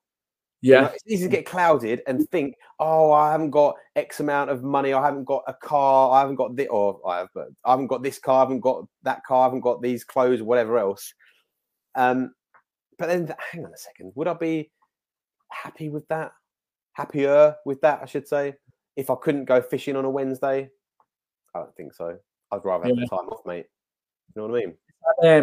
[0.63, 4.19] You know, yeah, it's easy to get clouded and think, oh, I haven't got X
[4.19, 7.29] amount of money, I haven't got a car, I haven't got this, or I, have,
[7.33, 10.03] but I haven't got this car, I haven't got that car, I haven't got these
[10.03, 11.15] clothes, or whatever else.
[11.95, 12.35] Um,
[13.01, 14.69] but then, hang on a second, would I be
[15.49, 16.33] happy with that?
[16.93, 18.53] Happier with that, I should say,
[18.95, 20.69] if I couldn't go fishing on a Wednesday?
[21.55, 22.17] I don't think so.
[22.51, 23.05] I'd rather have Yeah.
[23.09, 23.65] the time off, mate.
[24.35, 24.75] You know what I mean?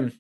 [0.05, 0.13] um,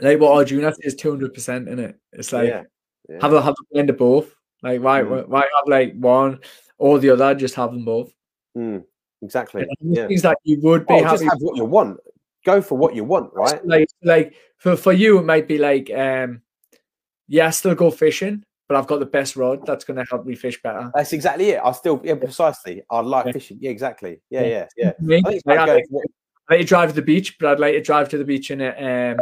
[0.00, 1.96] like what Arjuna says, two hundred percent in it.
[2.12, 2.62] It's like yeah.
[3.08, 3.18] yeah.
[3.20, 4.34] have a have a blend of both.
[4.62, 5.28] Like why Mm.
[5.28, 6.40] why have like one
[6.78, 7.34] or the other?
[7.34, 8.12] Just have them both.
[8.56, 8.84] Mm,
[9.22, 9.66] exactly.
[9.80, 10.08] Yeah.
[10.08, 12.00] Things that you would be Oh, just have what you want.
[12.44, 13.64] Go for what you want, right?
[13.66, 16.42] like like for for you it might be like um
[17.28, 20.24] yeah I still go fishing but I've got the best rod that's going to help
[20.24, 20.92] me fish better.
[20.94, 21.60] That's exactly it.
[21.64, 22.84] I still, yeah, precisely.
[22.88, 23.32] I like Yeah.
[23.32, 23.58] fishing.
[23.60, 24.20] Yeah, exactly.
[24.30, 24.46] Yeah, Yeah.
[24.46, 24.92] yeah, yeah.
[25.00, 26.06] Me, I think like, I going like, what-
[26.48, 28.52] I like to drive to the beach, but I'd like to drive to the beach
[28.52, 29.18] in a um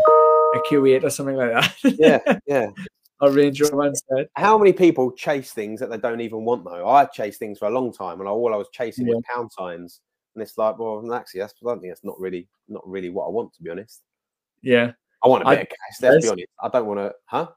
[0.55, 1.75] a Q8 or something like that.
[1.99, 2.67] yeah, yeah.
[3.23, 4.29] or Range Rover instead.
[4.37, 6.87] How many people chase things that they don't even want though?
[6.87, 10.01] I chased things for a long time, and all I was chasing was pound signs,
[10.39, 13.27] and it's like, well, actually, that's I don't think that's not really, not really what
[13.27, 14.03] I want to be honest.
[14.63, 14.93] Yeah,
[15.25, 16.03] I want a I- bit of cash.
[16.03, 16.47] Let's be honest.
[16.63, 17.49] I don't want to, huh?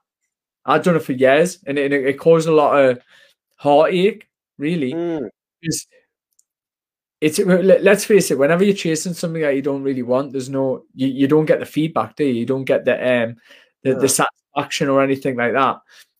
[0.66, 3.00] I've done it for years, and it, it caused a lot of
[3.56, 4.28] heartache.
[4.58, 5.28] Really, Mm,
[5.60, 5.86] because
[7.20, 10.48] it's let- let's face it whenever you're chasing something that you don't really want there's
[10.50, 13.36] no you, you don't get the feedback do you you don't get the um
[13.82, 13.94] the, Yeah.
[13.98, 15.78] the satisfaction or anything like that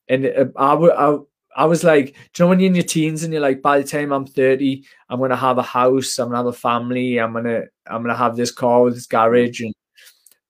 [0.09, 1.18] and uh, I, w- I
[1.57, 3.79] I was like do you know when you're in your teens and you're like by
[3.79, 7.33] the time I'm 30 I'm gonna have a house I'm gonna have a family I'm
[7.33, 9.75] gonna I'm gonna have this car with this garage and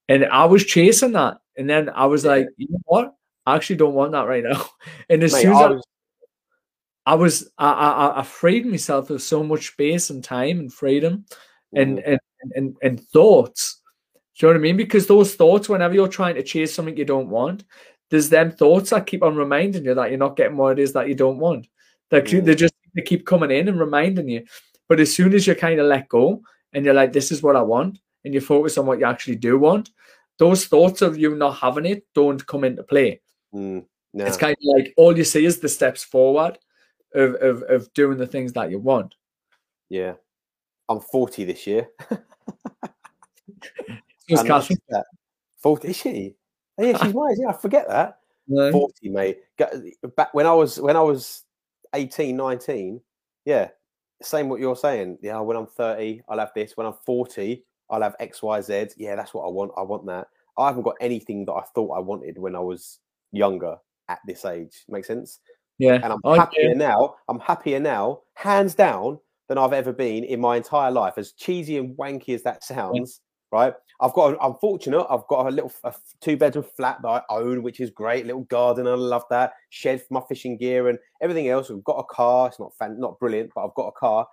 [0.09, 1.39] and I was chasing that.
[1.57, 3.15] And then I was like you know what?
[3.47, 4.65] I actually don't want that right now.
[5.09, 5.87] And as mate, soon as I I, was,
[7.07, 11.25] I was I, I I freed myself of so much space and time and freedom
[11.75, 12.21] and mm, and,
[12.55, 13.81] and and thoughts.
[14.39, 14.77] Do you know what I mean?
[14.79, 17.65] Because those thoughts, whenever you're trying to chase something you don't want,
[18.13, 20.93] there's them thoughts that keep on reminding you that you're not getting what it is
[20.93, 21.67] that you don't want.
[22.11, 22.45] They Mm.
[22.45, 24.45] they just they keep coming in and reminding you.
[24.87, 26.43] But as soon as you kind of let go
[26.75, 29.37] and you're like, this is what I want, and you focus on what you actually
[29.37, 29.91] do want,
[30.39, 33.23] those thoughts of you not having it don't come into play.
[33.55, 34.25] mm, no.
[34.27, 36.59] It's kind of like all you see is the steps forward
[37.15, 39.15] of, of, of doing the things that you want.
[39.89, 40.15] yeah.
[40.89, 41.89] I'm 40 this year.
[44.27, 45.07] Because And that's Catherine, that.
[45.63, 46.37] 40, is she?
[46.79, 47.39] Oh, yeah, she's my age.
[47.41, 48.19] Yeah, I forget that.
[48.49, 49.39] no, 40 mate.
[50.17, 51.45] Back when i was when i was
[51.95, 53.01] 18 19
[53.45, 53.69] yeah
[54.23, 55.19] same what you're saying.
[55.21, 56.77] Yeah when i'm 30 i'll have this.
[56.77, 59.73] When i'm 40 i'll have xyz yeah that's what i want.
[59.77, 60.29] I want that.
[60.59, 62.99] I haven't got anything that i thought i wanted when i was
[63.33, 63.77] younger
[64.09, 64.85] at this age.
[64.89, 65.41] Make sense?
[65.79, 66.75] Yeah, and i'm happier yeah.
[66.75, 71.15] now i'm happier now hands down than i've ever been in my entire life.
[71.17, 75.51] As cheesy and wanky as that sounds right i've got i'm fortunate i've got a
[75.51, 79.25] little a two bedroom flat that i own which is great little garden i love
[79.31, 82.73] that shed for my fishing gear and everything else we've got a car it's not
[82.79, 84.27] fan, not brilliant but i've got a car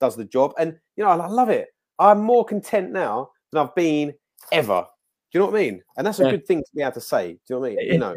[0.00, 3.74] does the job and you know i love it i'm more content now than i've
[3.74, 4.14] been
[4.52, 4.86] ever
[5.32, 5.82] Do you know what I mean?
[5.96, 6.30] And that's a Yeah.
[6.30, 7.32] good thing to be able to say.
[7.32, 7.92] Do you know what I mean?
[7.92, 8.14] You know,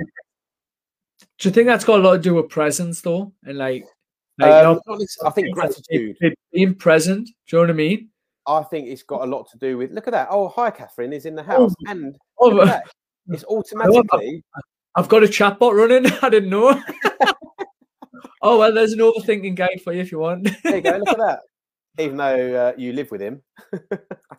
[1.40, 3.34] Do you think that's got a lot to do with presence though?
[3.44, 3.86] And like,
[4.38, 4.80] like Um,
[5.26, 6.18] I think gratitude.
[6.22, 7.26] it- it being present.
[7.26, 8.10] Do you know what I mean?
[8.50, 9.92] I think it's got a lot to do with.
[9.92, 10.28] Look at that!
[10.32, 12.82] Oh, hi, Catherine is in the house, and Oh.
[13.32, 14.44] It's automatically.
[14.96, 16.12] I've got a chatbot running.
[16.24, 16.82] I didn't know.
[18.42, 20.50] oh well, there's an overthinking guide for you if you want.
[20.64, 20.98] There you go.
[20.98, 21.40] Look at that.
[22.00, 23.44] Even though uh, you live with him,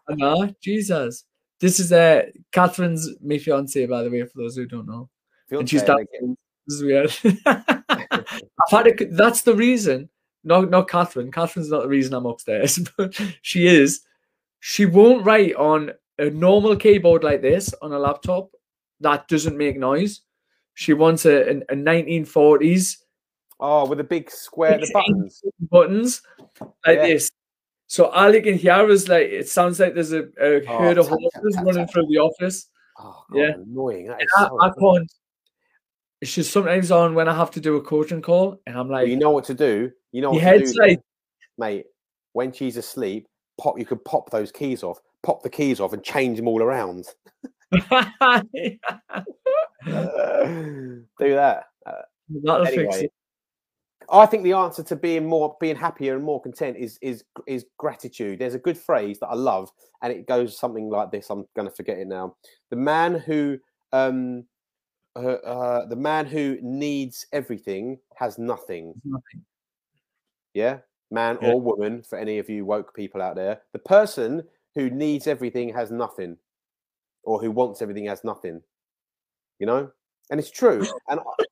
[0.09, 1.25] no, Jesus.
[1.61, 5.09] This is uh, Catherine's my fiance, by the way, for those who don't know.
[5.51, 6.37] And she's fiance, dancing.
[6.67, 7.37] This is weird.
[7.47, 10.09] I've had a, that's the reason.
[10.45, 11.31] No, not Catherine.
[11.31, 14.01] Catherine's not the reason I'm upstairs, but she is.
[14.61, 18.51] She won't write on a normal keyboard like this on a laptop
[19.01, 20.21] that doesn't make noise.
[20.75, 22.99] She wants a, a, a 1940s
[23.63, 25.43] Oh, with a big square, the buttons.
[25.71, 26.23] buttons
[26.87, 27.07] like Yeah.
[27.09, 27.31] this.
[27.89, 31.09] So you can hear is like it sounds like there's a, a Oh, herd of
[31.09, 32.69] horses running through the office.
[32.99, 33.51] Oh, God, Yeah.
[33.57, 34.11] annoying.
[34.11, 35.13] I, so I can't.
[36.21, 39.01] It's just sometimes on when I have to do a coaching call, and I'm Well,
[39.01, 39.91] like, you know what to do.
[40.13, 41.01] You know your what to head's do, like,
[41.59, 41.87] mate.
[42.33, 43.27] When she's asleep,
[43.61, 43.79] pop.
[43.79, 44.99] You could pop those keys off.
[45.23, 47.07] Pop the keys off and change them all around.
[47.73, 47.81] do
[51.19, 51.65] that.
[51.87, 52.03] Uh,
[52.67, 53.11] anyway.
[54.13, 57.65] I think the answer to being more, being happier and more content is is is
[57.79, 58.39] gratitude.
[58.39, 59.71] There's a good phrase that I love,
[60.03, 61.31] and it goes something like this.
[61.31, 62.35] I'm going to forget it now.
[62.71, 63.59] The man who,
[63.93, 64.45] um,
[65.29, 68.95] uh, the man who needs everything has nothing.
[69.05, 69.45] Nothing.
[70.55, 70.79] Yeah,
[71.11, 71.53] man Yeah.
[71.53, 75.73] or woman, for any of you woke people out there, the person who needs everything
[75.75, 76.39] has nothing,
[77.25, 78.63] or who wants everything has nothing.
[79.59, 79.91] You know,
[80.31, 80.85] and it's true.
[81.09, 81.45] And I-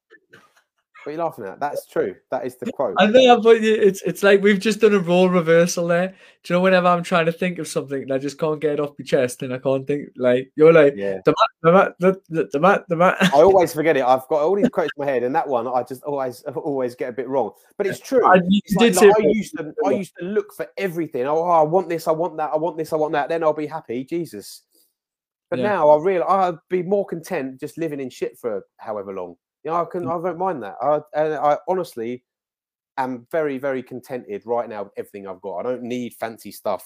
[1.08, 1.58] what are you laughing at?
[1.58, 2.14] That's true.
[2.30, 2.94] That is the quote.
[2.98, 6.08] I know, but you- it's it's like we've just done a role reversal there.
[6.08, 6.14] Do
[6.52, 8.80] you know whenever I'm trying to think of something and I just can't get it
[8.80, 11.20] off my chest and I can't think like you're like Yeah.
[11.24, 13.16] the mat, the mat, the, the, the mat, the mat.
[13.22, 14.04] I always forget it.
[14.04, 16.94] I've got all these quotes in my head, and that one I just always always
[16.94, 17.52] get a bit wrong.
[17.78, 18.26] But it's true.
[18.26, 21.26] I, It's did like, like, I used to I used to look for everything.
[21.26, 23.30] Oh, I want this, I want that, I want this, I want that.
[23.30, 24.04] Then I'll be happy.
[24.04, 24.62] Jesus.
[25.50, 25.68] But Yeah.
[25.70, 29.36] now I realize I'd be more content just living in shit for however long.
[29.64, 30.20] You know, I can Mm.
[30.20, 30.76] I don't mind that.
[30.80, 32.24] I and I honestly
[32.96, 35.58] am very, very contented right now with everything I've got.
[35.58, 36.84] I don't need fancy stuff.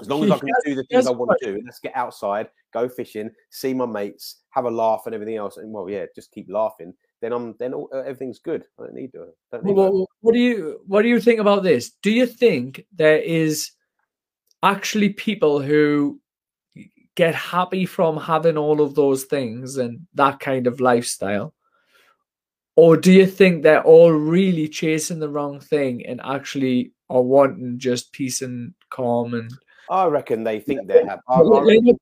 [0.00, 2.48] As long as I can do the things I want to do, let's get outside,
[2.72, 5.56] go fishing, see my mates, have a laugh, and everything else.
[5.56, 6.92] And well, yeah, just keep laughing.
[7.20, 8.64] Then I'm then all, uh, everything's good.
[8.78, 9.26] I don't need to.
[9.50, 11.90] Don't need Well, well, what do you what do you think about this?
[12.02, 13.72] Do you think there is
[14.62, 16.20] actually people who
[17.14, 21.54] get happy from having all of those things and that kind of lifestyle?
[22.78, 27.76] Or do you think they're all really chasing the wrong thing and actually are wanting
[27.76, 29.50] just peace and calm and
[29.90, 31.18] I reckon they think they have.
[31.28, 31.98] I, I like, reckon-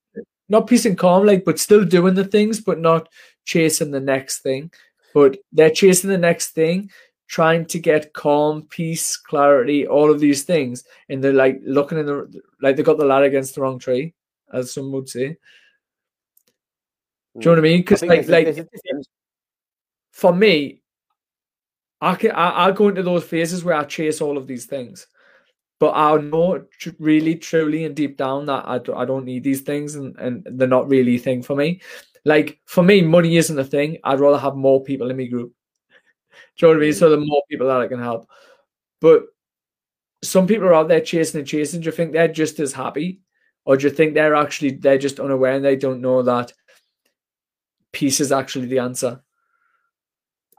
[0.49, 3.09] not- peace and calm, like, but still doing the things, but not
[3.43, 4.69] chasing the next thing.
[5.15, 6.91] But they're chasing the next thing,
[7.27, 12.05] trying to get calm, peace, clarity, all of these things, and they're like looking in
[12.05, 14.13] the like they got the ladder against the wrong tree,
[14.53, 15.37] as some would say.
[17.39, 17.77] Do you know what I mean?
[17.77, 17.81] Hmm.
[17.81, 19.07] Because think like, like there's a difference.
[20.17, 20.81] For me,
[22.01, 25.05] I can I, I go into those phases where I chase all of these things,
[25.79, 29.43] but I know tr- really, truly, and deep down that I, do, I don't need
[29.43, 31.81] these things, and, and they're not really a thing for me.
[32.25, 33.99] Like for me, money isn't a thing.
[34.03, 35.53] I'd rather have more people in my group.
[36.57, 36.93] Do you know what I mean?
[36.93, 36.99] Mm.
[36.99, 38.27] So the more people that I can help.
[38.99, 39.25] But
[40.23, 41.81] some people are out there chasing and chasing.
[41.81, 43.21] Do you think they're just as happy,
[43.65, 46.53] or do you think they're actually they're just unaware and they don't know that
[47.91, 49.21] peace is actually the answer?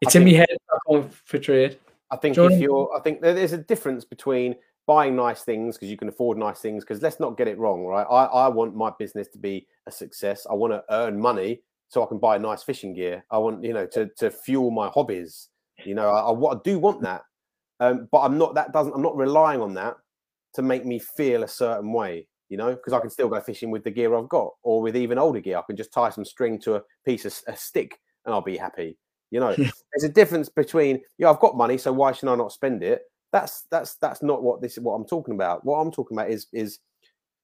[0.00, 0.48] It's in my head.
[0.70, 1.82] I can't portray it.
[2.10, 4.54] I think Do you know what I if you're, I think there's a difference between
[4.88, 6.82] buying nice things because you can afford nice things.
[6.82, 8.06] Because let's not get it wrong, right?
[8.10, 10.46] I, I want my business to be a success.
[10.50, 13.24] I want to earn money so I can buy nice fishing gear.
[13.30, 15.50] I want, you know, to to fuel my hobbies.
[15.84, 17.22] You know, I, I, I do want that,
[17.78, 18.54] um, but I'm not.
[18.54, 18.92] That doesn't.
[18.92, 19.96] I'm not relying on that
[20.54, 22.26] to make me feel a certain way.
[22.48, 24.96] You know, because I can still go fishing with the gear I've got, or with
[24.96, 25.58] even older gear.
[25.58, 28.56] I can just tie some string to a piece of a stick, and I'll be
[28.56, 28.96] happy.
[29.30, 32.52] You know, there's a difference between yeah, I've got money, so why should I not
[32.52, 33.02] spend it?
[33.32, 34.80] That's that's that's not what this is.
[34.80, 35.64] What I'm talking about.
[35.64, 36.78] What I'm talking about is is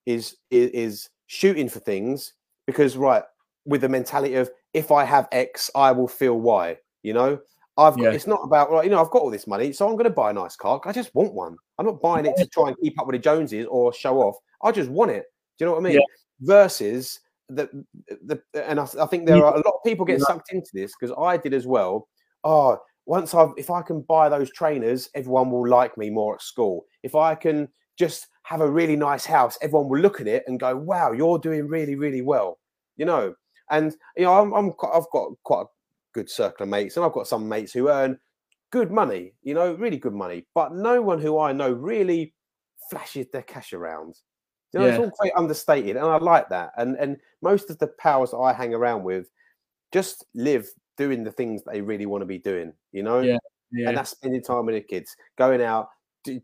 [0.07, 2.35] is is, is shooting for things
[2.67, 3.23] because right
[3.67, 6.77] with the mentality of if I have X, I will feel Y.
[7.03, 7.39] You know,
[7.77, 8.11] I've got, Yeah.
[8.13, 8.85] it's not about right.
[8.85, 10.81] You know, I've got all this money, so I'm going to buy a nice car.
[10.85, 11.57] I just want one.
[11.79, 14.37] I'm not buying it to try and keep up with the Joneses or show off.
[14.63, 15.25] I just want it.
[15.59, 15.95] Do you know what I mean?
[15.95, 16.01] Yeah.
[16.41, 17.69] Versus the
[18.09, 20.93] the and I, I think there are a lot of people get sucked into this
[20.99, 22.09] because I did as well.
[22.45, 26.43] Oh, once I've if I can buy those trainers, everyone will like me more at
[26.43, 26.85] school.
[27.03, 27.69] If I can
[27.99, 31.39] just have a really nice house, everyone will look at it and go, "Wow, you're
[31.39, 32.59] doing really, really well."
[32.97, 33.35] You know,
[33.71, 35.67] And you know, I'm, I'm I've got quite a
[36.13, 38.19] good circle of mates, and I've got some mates who earn
[38.71, 42.35] good money, you know, really good money, but no one who I know really
[42.91, 44.17] flashes their cash around.
[44.75, 44.95] You know, yeah.
[44.95, 46.73] it's all quite understated, and I like that.
[46.77, 49.31] And and most of the powers that I hang around with
[49.93, 52.73] just live doing the things they really want to be doing.
[52.91, 53.39] You know, yeah,
[53.71, 53.89] yeah.
[53.89, 55.91] and that's spending time with the kids, going out,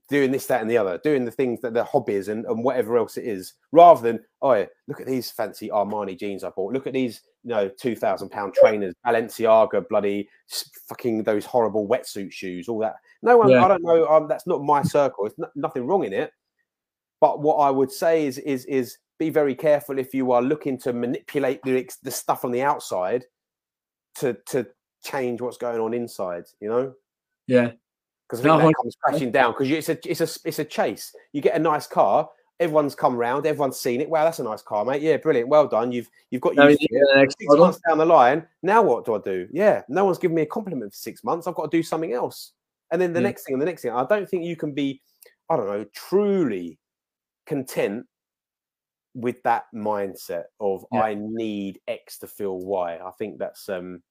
[0.08, 2.96] doing this, that, and the other, doing the things that their hobbies and, and whatever
[2.98, 6.72] else it is, rather than oh, yeah, look at these fancy Armani jeans I bought.
[6.72, 10.28] Look at these, you know, two thousand pound trainers, Balenciaga, bloody
[10.88, 12.94] fucking those horrible wetsuit shoes, all that.
[13.22, 13.64] No one, yeah.
[13.64, 14.06] I don't know.
[14.06, 15.26] Um, that's not my circle.
[15.26, 16.32] It's nothing wrong in it.
[17.20, 20.78] But what I would say is is is be very careful if you are looking
[20.78, 23.24] to manipulate the, the stuff on the outside
[24.16, 24.66] to to
[25.04, 26.44] change what's going on inside.
[26.60, 26.94] You know.
[27.46, 27.72] Yeah
[28.30, 31.14] because no, that comes crashing down because it's a it's a it's a chase.
[31.32, 32.28] You get a nice car,
[32.60, 34.08] everyone's come round, everyone's seen it.
[34.08, 35.02] Wow, that's a nice car, mate.
[35.02, 35.48] Yeah, brilliant.
[35.48, 35.90] Well done.
[35.90, 37.64] You've you've got used no, Six model.
[37.64, 39.48] months down the line, now what do I do?
[39.50, 41.46] Yeah, no one's given me a compliment for six months.
[41.46, 42.52] I've got to do something else.
[42.92, 43.26] And then the yeah.
[43.26, 43.92] next thing and the next thing.
[43.92, 45.00] I don't think you can be,
[45.48, 46.78] I don't know, truly
[47.50, 48.06] content
[49.14, 51.02] with that mindset of yeah.
[51.02, 52.94] I need X to feel Y.
[53.04, 54.02] I think that's um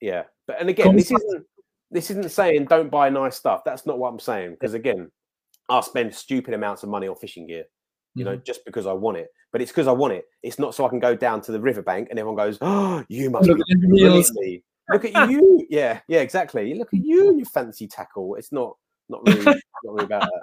[0.00, 0.22] yeah.
[0.46, 1.46] But and again, this isn't
[1.90, 3.62] this isn't saying don't buy nice stuff.
[3.64, 4.52] That's not what I'm saying.
[4.52, 5.10] Because again,
[5.68, 7.64] I spend stupid amounts of money on fishing gear,
[8.14, 8.34] you mm-hmm.
[8.34, 9.26] know, just because I want it.
[9.50, 10.26] But it's because I want it.
[10.44, 13.30] It's not so I can go down to the riverbank and everyone goes, "Oh, you
[13.30, 14.62] must look be
[14.92, 15.66] Look at you.
[15.70, 16.74] Yeah, yeah, exactly.
[16.74, 18.36] Look at you and your fancy tackle.
[18.36, 18.76] It's not
[19.08, 20.42] not really not really about that.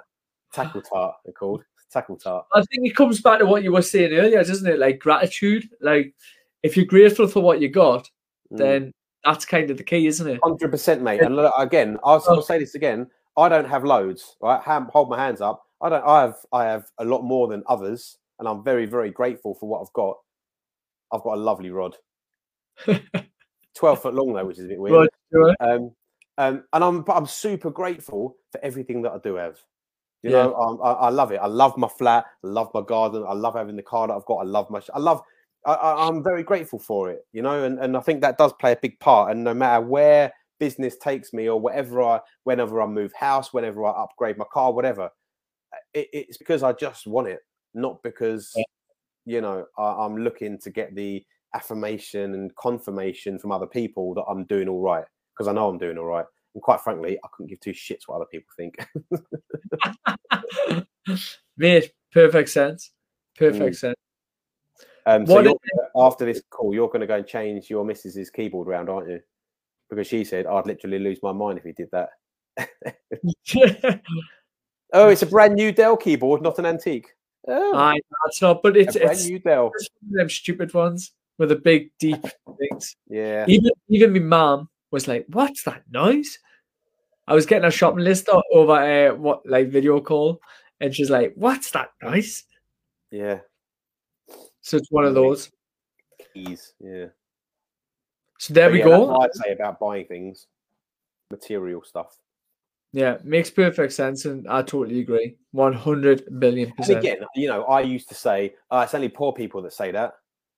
[0.52, 1.62] Tackle tart, they're called.
[1.90, 2.46] Tackle tart.
[2.54, 4.78] I think it comes back to what you were saying earlier, doesn't it?
[4.78, 5.68] Like gratitude.
[5.80, 6.14] Like
[6.62, 8.10] if you're grateful for what you got,
[8.52, 8.58] mm.
[8.58, 8.92] then
[9.24, 10.40] that's kind of the key, isn't it?
[10.42, 11.22] Hundred percent, mate.
[11.22, 13.08] And look, again, I'll, I'll, say this again.
[13.36, 14.36] I don't have loads.
[14.40, 15.62] Right, hold my hands up.
[15.80, 16.04] I don't.
[16.04, 16.36] I have.
[16.52, 19.92] I have a lot more than others, and I'm very, very grateful for what I've
[19.92, 20.16] got.
[21.12, 21.96] I've got a lovely rod,
[23.74, 25.08] twelve foot long though, which is a bit weird.
[25.32, 25.92] Right, um,
[26.38, 29.58] um, and I'm, I'm super grateful for everything that I do have.
[30.22, 30.44] You yeah.
[30.44, 31.36] know, um, I, I, love it.
[31.40, 32.24] I love my flat.
[32.44, 33.24] I love my garden.
[33.26, 34.38] I love having the car that I've got.
[34.38, 34.80] I love my.
[34.92, 35.22] I love
[35.64, 38.72] I, am very grateful for it, you know, and, and I think that does play
[38.72, 39.30] a big part.
[39.30, 43.84] And no matter where business takes me or whatever I, whenever I move house, whenever
[43.84, 45.10] I upgrade my car, whatever,
[45.92, 47.40] it, it's because I just want it,
[47.74, 48.64] not because, yeah.
[49.26, 54.24] you know, I, I'm looking to get the affirmation and confirmation from other people that
[54.24, 55.04] I'm doing all right
[55.34, 56.26] because I know I'm doing all right.
[56.58, 58.84] And quite frankly, I couldn't give two shits what other people think.
[61.56, 62.90] Made perfect sense.
[63.36, 63.78] Perfect mm.
[63.78, 63.94] sense.
[65.06, 65.56] Um, so
[65.94, 69.20] after this call, you're going to go and change your missus's keyboard round, aren't you?
[69.88, 72.08] Because she said I'd literally lose my mind if he did that.
[74.92, 77.06] oh, it's a brand new Dell keyboard, not an antique.
[77.46, 79.70] Oh, I it's not, but it's a brand it's, new Dell.
[79.76, 82.20] It's them stupid ones with the big, deep
[82.58, 82.96] things.
[83.08, 83.44] Yeah.
[83.46, 86.38] Even even my mom was like, "What's that noise?"
[87.28, 90.40] I was getting a shopping list over uh, what like video call,
[90.80, 92.44] and she's like, "What's that noise?"
[93.10, 93.40] Yeah.
[94.62, 95.50] So it's one of those.
[96.32, 97.06] Keys, yeah.
[98.38, 99.20] So there but we yeah, go.
[99.20, 100.46] I'd say about buying things,
[101.30, 102.16] material stuff.
[102.92, 105.36] Yeah, makes perfect sense, and I totally agree.
[105.52, 107.04] One hundred billion percent.
[107.04, 109.90] And again, you know, I used to say uh, it's only poor people that say
[109.90, 110.14] that.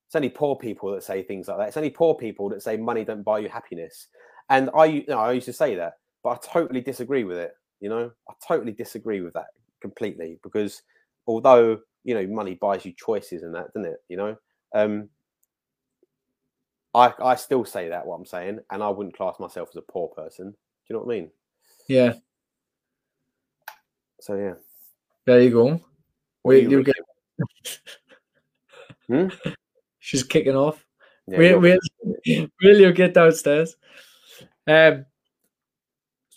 [0.07, 1.68] It's only poor people that say things like that.
[1.68, 4.07] It's only poor people that say money don't buy you happiness.
[4.49, 7.53] And I, you know, I used to say that, but I totally disagree with it.
[7.81, 9.47] You know, I totally disagree with that
[9.81, 10.83] completely because
[11.27, 14.37] although you know money buys you choices and that doesn't it you know?
[14.75, 15.09] Um
[16.95, 19.93] i i still say that what i'm saying and i wouldn't class myself as a
[19.93, 20.57] poor person do
[20.89, 21.31] you know what i mean?
[21.89, 22.14] Yeah.
[24.21, 24.55] So yeah.
[25.27, 25.81] There you go.
[26.45, 26.97] Wait you, you get
[29.07, 29.29] hmm?
[29.99, 30.85] she's kicking off.
[31.27, 31.81] Yeah, wait wait
[32.62, 33.77] will you get downstairs.
[34.66, 35.07] Um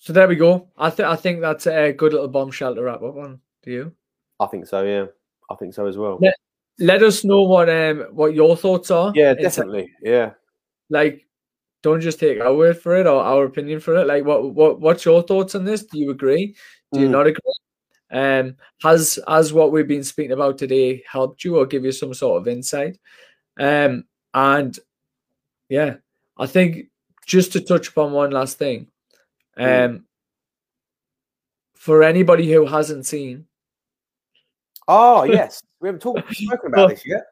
[0.04, 3.01] so there we go i think i think that's a good little bombshell to wrap
[3.01, 3.91] up on do you
[4.39, 5.06] i think so yeah
[5.49, 6.18] I think so as well.
[6.22, 6.36] Let,
[6.80, 9.12] let us know what um what your thoughts are.
[9.16, 9.91] Yeah, definitely.
[10.01, 10.32] yeah.
[10.89, 11.26] Like,
[11.82, 14.08] don't just take our word for it or our opinion for it.
[14.08, 15.84] Like, what what what's your thoughts on this?
[15.84, 16.56] Do you agree?
[16.91, 17.12] Do you mm.
[17.12, 17.41] not agree?
[18.12, 22.14] Um, has has what we've been speaking about today helped you or give you some
[22.14, 22.97] sort of insight?
[23.60, 24.78] Um, and
[25.70, 25.95] yeah,
[26.38, 26.88] I think
[27.26, 28.88] just to touch upon one last thing.
[29.58, 30.06] Um,
[31.76, 33.45] for anybody who hasn't seen,
[34.88, 37.26] Oh yes, we haven't talked spoken about this yet.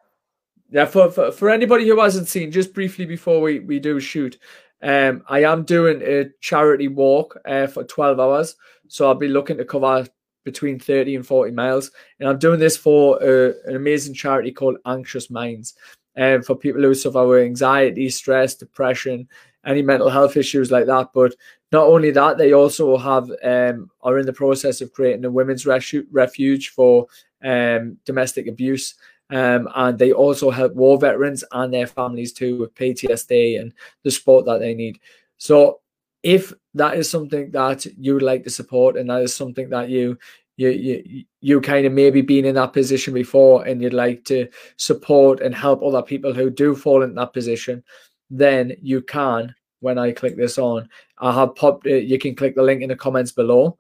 [0.70, 4.38] Yeah, for, for for anybody who hasn't seen, just briefly before we we do shoot,
[4.82, 8.56] um, I am doing a charity walk uh, for twelve hours,
[8.88, 10.08] so I'll be looking to cover
[10.44, 11.92] between 30 and 40 miles.
[12.20, 15.76] And i'm doing this for uh, an amazing charity called anxious minds
[16.18, 19.28] um, for people who suffer with anxiety, stress, depression,
[19.66, 21.10] any mental health issues like that.
[21.14, 21.36] But
[21.72, 25.66] not only that, they also have um, are in the process of creating a women's
[25.66, 27.08] refuge for
[27.44, 28.96] um, domestic abuse.
[29.30, 34.12] Um, and they also help war veterans and their families too with PTSD and the
[34.12, 35.00] support that they need.
[35.38, 35.80] So,
[36.22, 39.90] if that is something that you would like to support, and that is something that
[39.90, 40.18] you
[40.58, 44.48] you you you kind of maybe been in that position before, and you'd like to
[44.76, 47.84] support and help other people who do fall in that position,
[48.32, 49.54] then you can.
[49.82, 52.04] When I click this on, I have popped it.
[52.04, 53.78] You can click the link in the comments below.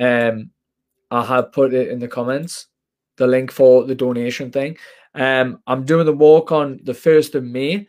[0.00, 0.50] Um,
[1.10, 2.68] I have put it in the comments
[3.16, 4.76] the link for the donation thing.
[5.14, 7.86] Um, I'm doing the walk on the 1st of May.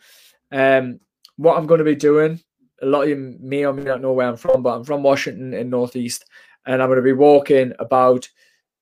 [0.51, 0.99] Um,
[1.37, 2.39] what I'm going to be doing,
[2.81, 5.03] a lot of you may or may not know where I'm from, but I'm from
[5.03, 6.25] Washington in Northeast,
[6.65, 8.29] and I'm going to be walking about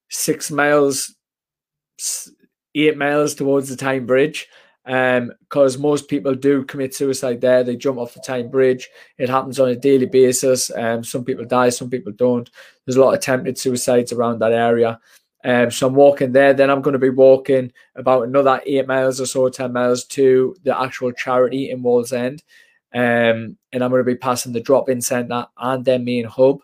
[0.10, 1.16] six miles,
[2.76, 4.48] eight miles towards the Tyne Bridge.
[4.86, 7.64] Um, because most people do commit suicide there.
[7.64, 8.90] They jump off the Tyne Bridge.
[9.18, 10.70] It happens on a daily basis.
[10.76, 12.50] Um, some people die, some people don't.
[12.86, 15.00] There's a lot of attempted suicides around that area.
[15.46, 16.54] Um, so I'm walking there.
[16.54, 20.56] Then I'm going to be walking about another eight miles or so, 10 miles to
[20.64, 22.42] the actual charity in Wallsend.
[22.94, 26.62] Um, and I'm going to be passing the drop in centre and their main hub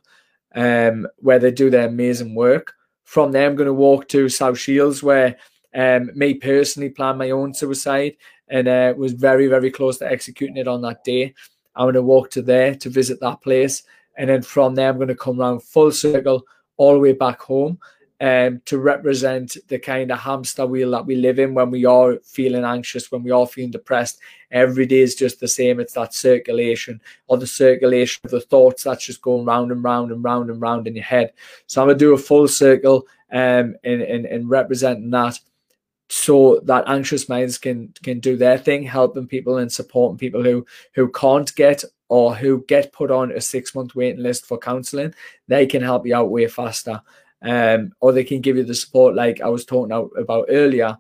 [0.56, 2.74] um, where they do their amazing work.
[3.04, 5.38] From there, I'm going to walk to South Shields where
[5.74, 8.18] um, me personally planned my own suicide
[8.48, 11.34] and uh, was very, very close to executing it on that day.
[11.76, 13.84] I'm going to walk to there to visit that place.
[14.18, 16.44] And then from there, I'm going to come around full circle
[16.78, 17.80] all the way back home
[18.22, 22.18] um, to represent the kind of hamster wheel that we live in when we are
[22.24, 24.20] feeling anxious, when we are feeling depressed.
[24.52, 25.80] Every day is just the same.
[25.80, 30.12] It's that circulation or the circulation of the thoughts that's just going round and round
[30.12, 31.32] and round and round in your head.
[31.68, 35.40] So I'm gonna do a full circle um, in, in, in representing that
[36.10, 40.66] so that anxious minds can can do their thing, helping people and supporting people who
[40.96, 45.14] who can't get or who get put on a six month waiting list for counselling.
[45.48, 47.02] They can help you out way faster
[47.42, 50.98] um, or they can give you the support like I was talking about earlier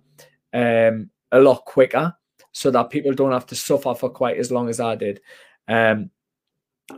[0.54, 2.16] um, a lot quicker
[2.52, 5.22] so that people don't have to suffer for quite as long as I did.
[5.68, 6.12] Um,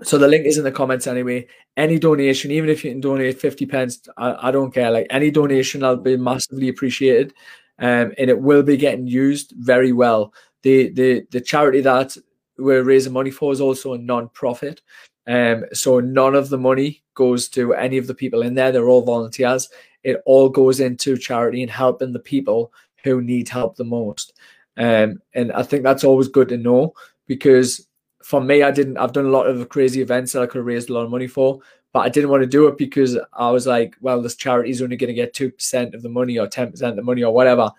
[0.03, 1.47] so the link is in the comments anyway.
[1.76, 4.89] Any donation, even if you can donate 50 pence, I, I don't care.
[4.89, 7.34] Like any donation, I'll be massively appreciated.
[7.82, 10.34] Um, and it will be getting used very well.
[10.64, 12.16] The the the charity that
[12.58, 14.82] we're raising money for is also a non-profit.
[15.28, 18.72] Um, so none of the money goes to any of the people in there.
[18.72, 19.70] They're all volunteers.
[20.04, 22.72] It all goes into charity and helping the people
[23.04, 24.34] who need help the most.
[24.78, 26.94] Um, and I think that's always good to know
[27.28, 27.88] because
[28.24, 28.98] for me, I didn't.
[28.98, 31.12] I've done a lot of crazy events that I could have raised a lot of
[31.12, 31.60] money for,
[31.94, 34.82] but I didn't want to do it because I was like, well, this charity is
[34.82, 37.24] only going to get two percent of the money or ten percent of the money
[37.24, 37.72] or whatever.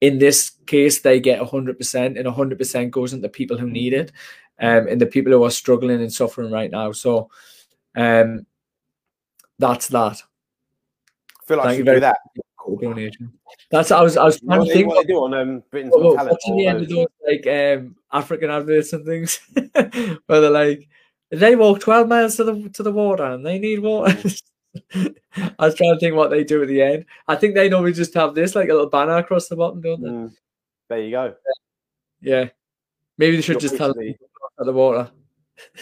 [0.00, 3.68] In this case, they get hundred percent, and hundred percent goes into the people who
[3.68, 4.12] need it
[4.60, 6.92] um, and the people who are struggling and suffering right now.
[6.92, 7.30] So
[7.96, 8.46] um,
[9.58, 10.22] that's that.
[11.42, 12.18] I feel like Thank you very do that.
[12.80, 13.32] Donation.
[13.70, 15.94] That's I was I was trying what to think what they do on um, Britain's
[15.94, 16.30] Got Talent.
[16.30, 19.40] Watching the end of those like um, African adverts and things,
[20.26, 20.88] where they're like,
[21.30, 24.16] they walk twelve miles to the to the water and they need water.
[24.94, 27.06] I was trying to think what they do at the end.
[27.28, 30.02] I think they normally just have this like a little banner across the bottom, don't
[30.02, 30.08] they?
[30.08, 30.32] Mm,
[30.88, 31.34] there you go.
[32.20, 32.48] Yeah.
[33.18, 34.14] Maybe they should just tell them
[34.58, 35.10] at the water.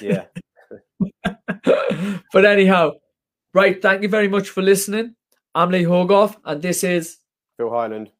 [0.00, 0.24] Yeah.
[2.32, 2.92] but anyhow,
[3.54, 3.80] right.
[3.80, 5.14] Thank you very much for listening.
[5.54, 7.18] I'm Lee Hogarth, and this is
[7.58, 8.10] Phil Highland.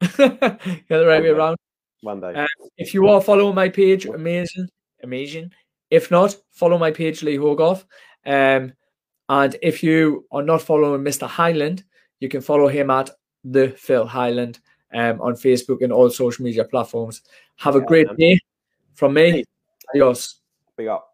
[0.00, 1.56] Get the right way around.
[2.02, 2.34] One day.
[2.34, 2.46] Uh,
[2.76, 4.68] if you are following my page, amazing,
[5.02, 5.50] amazing.
[5.90, 7.86] If not, follow my page, Lee Hogarth.
[8.26, 8.74] Um,
[9.30, 11.26] and if you are not following Mr.
[11.26, 11.84] Highland,
[12.20, 13.08] you can follow him at
[13.42, 14.60] the Phil Highland
[14.92, 17.22] um, on Facebook and all social media platforms.
[17.56, 18.38] Have a great day
[18.92, 19.44] from me.
[19.94, 20.40] Adios.
[20.76, 21.09] Big up.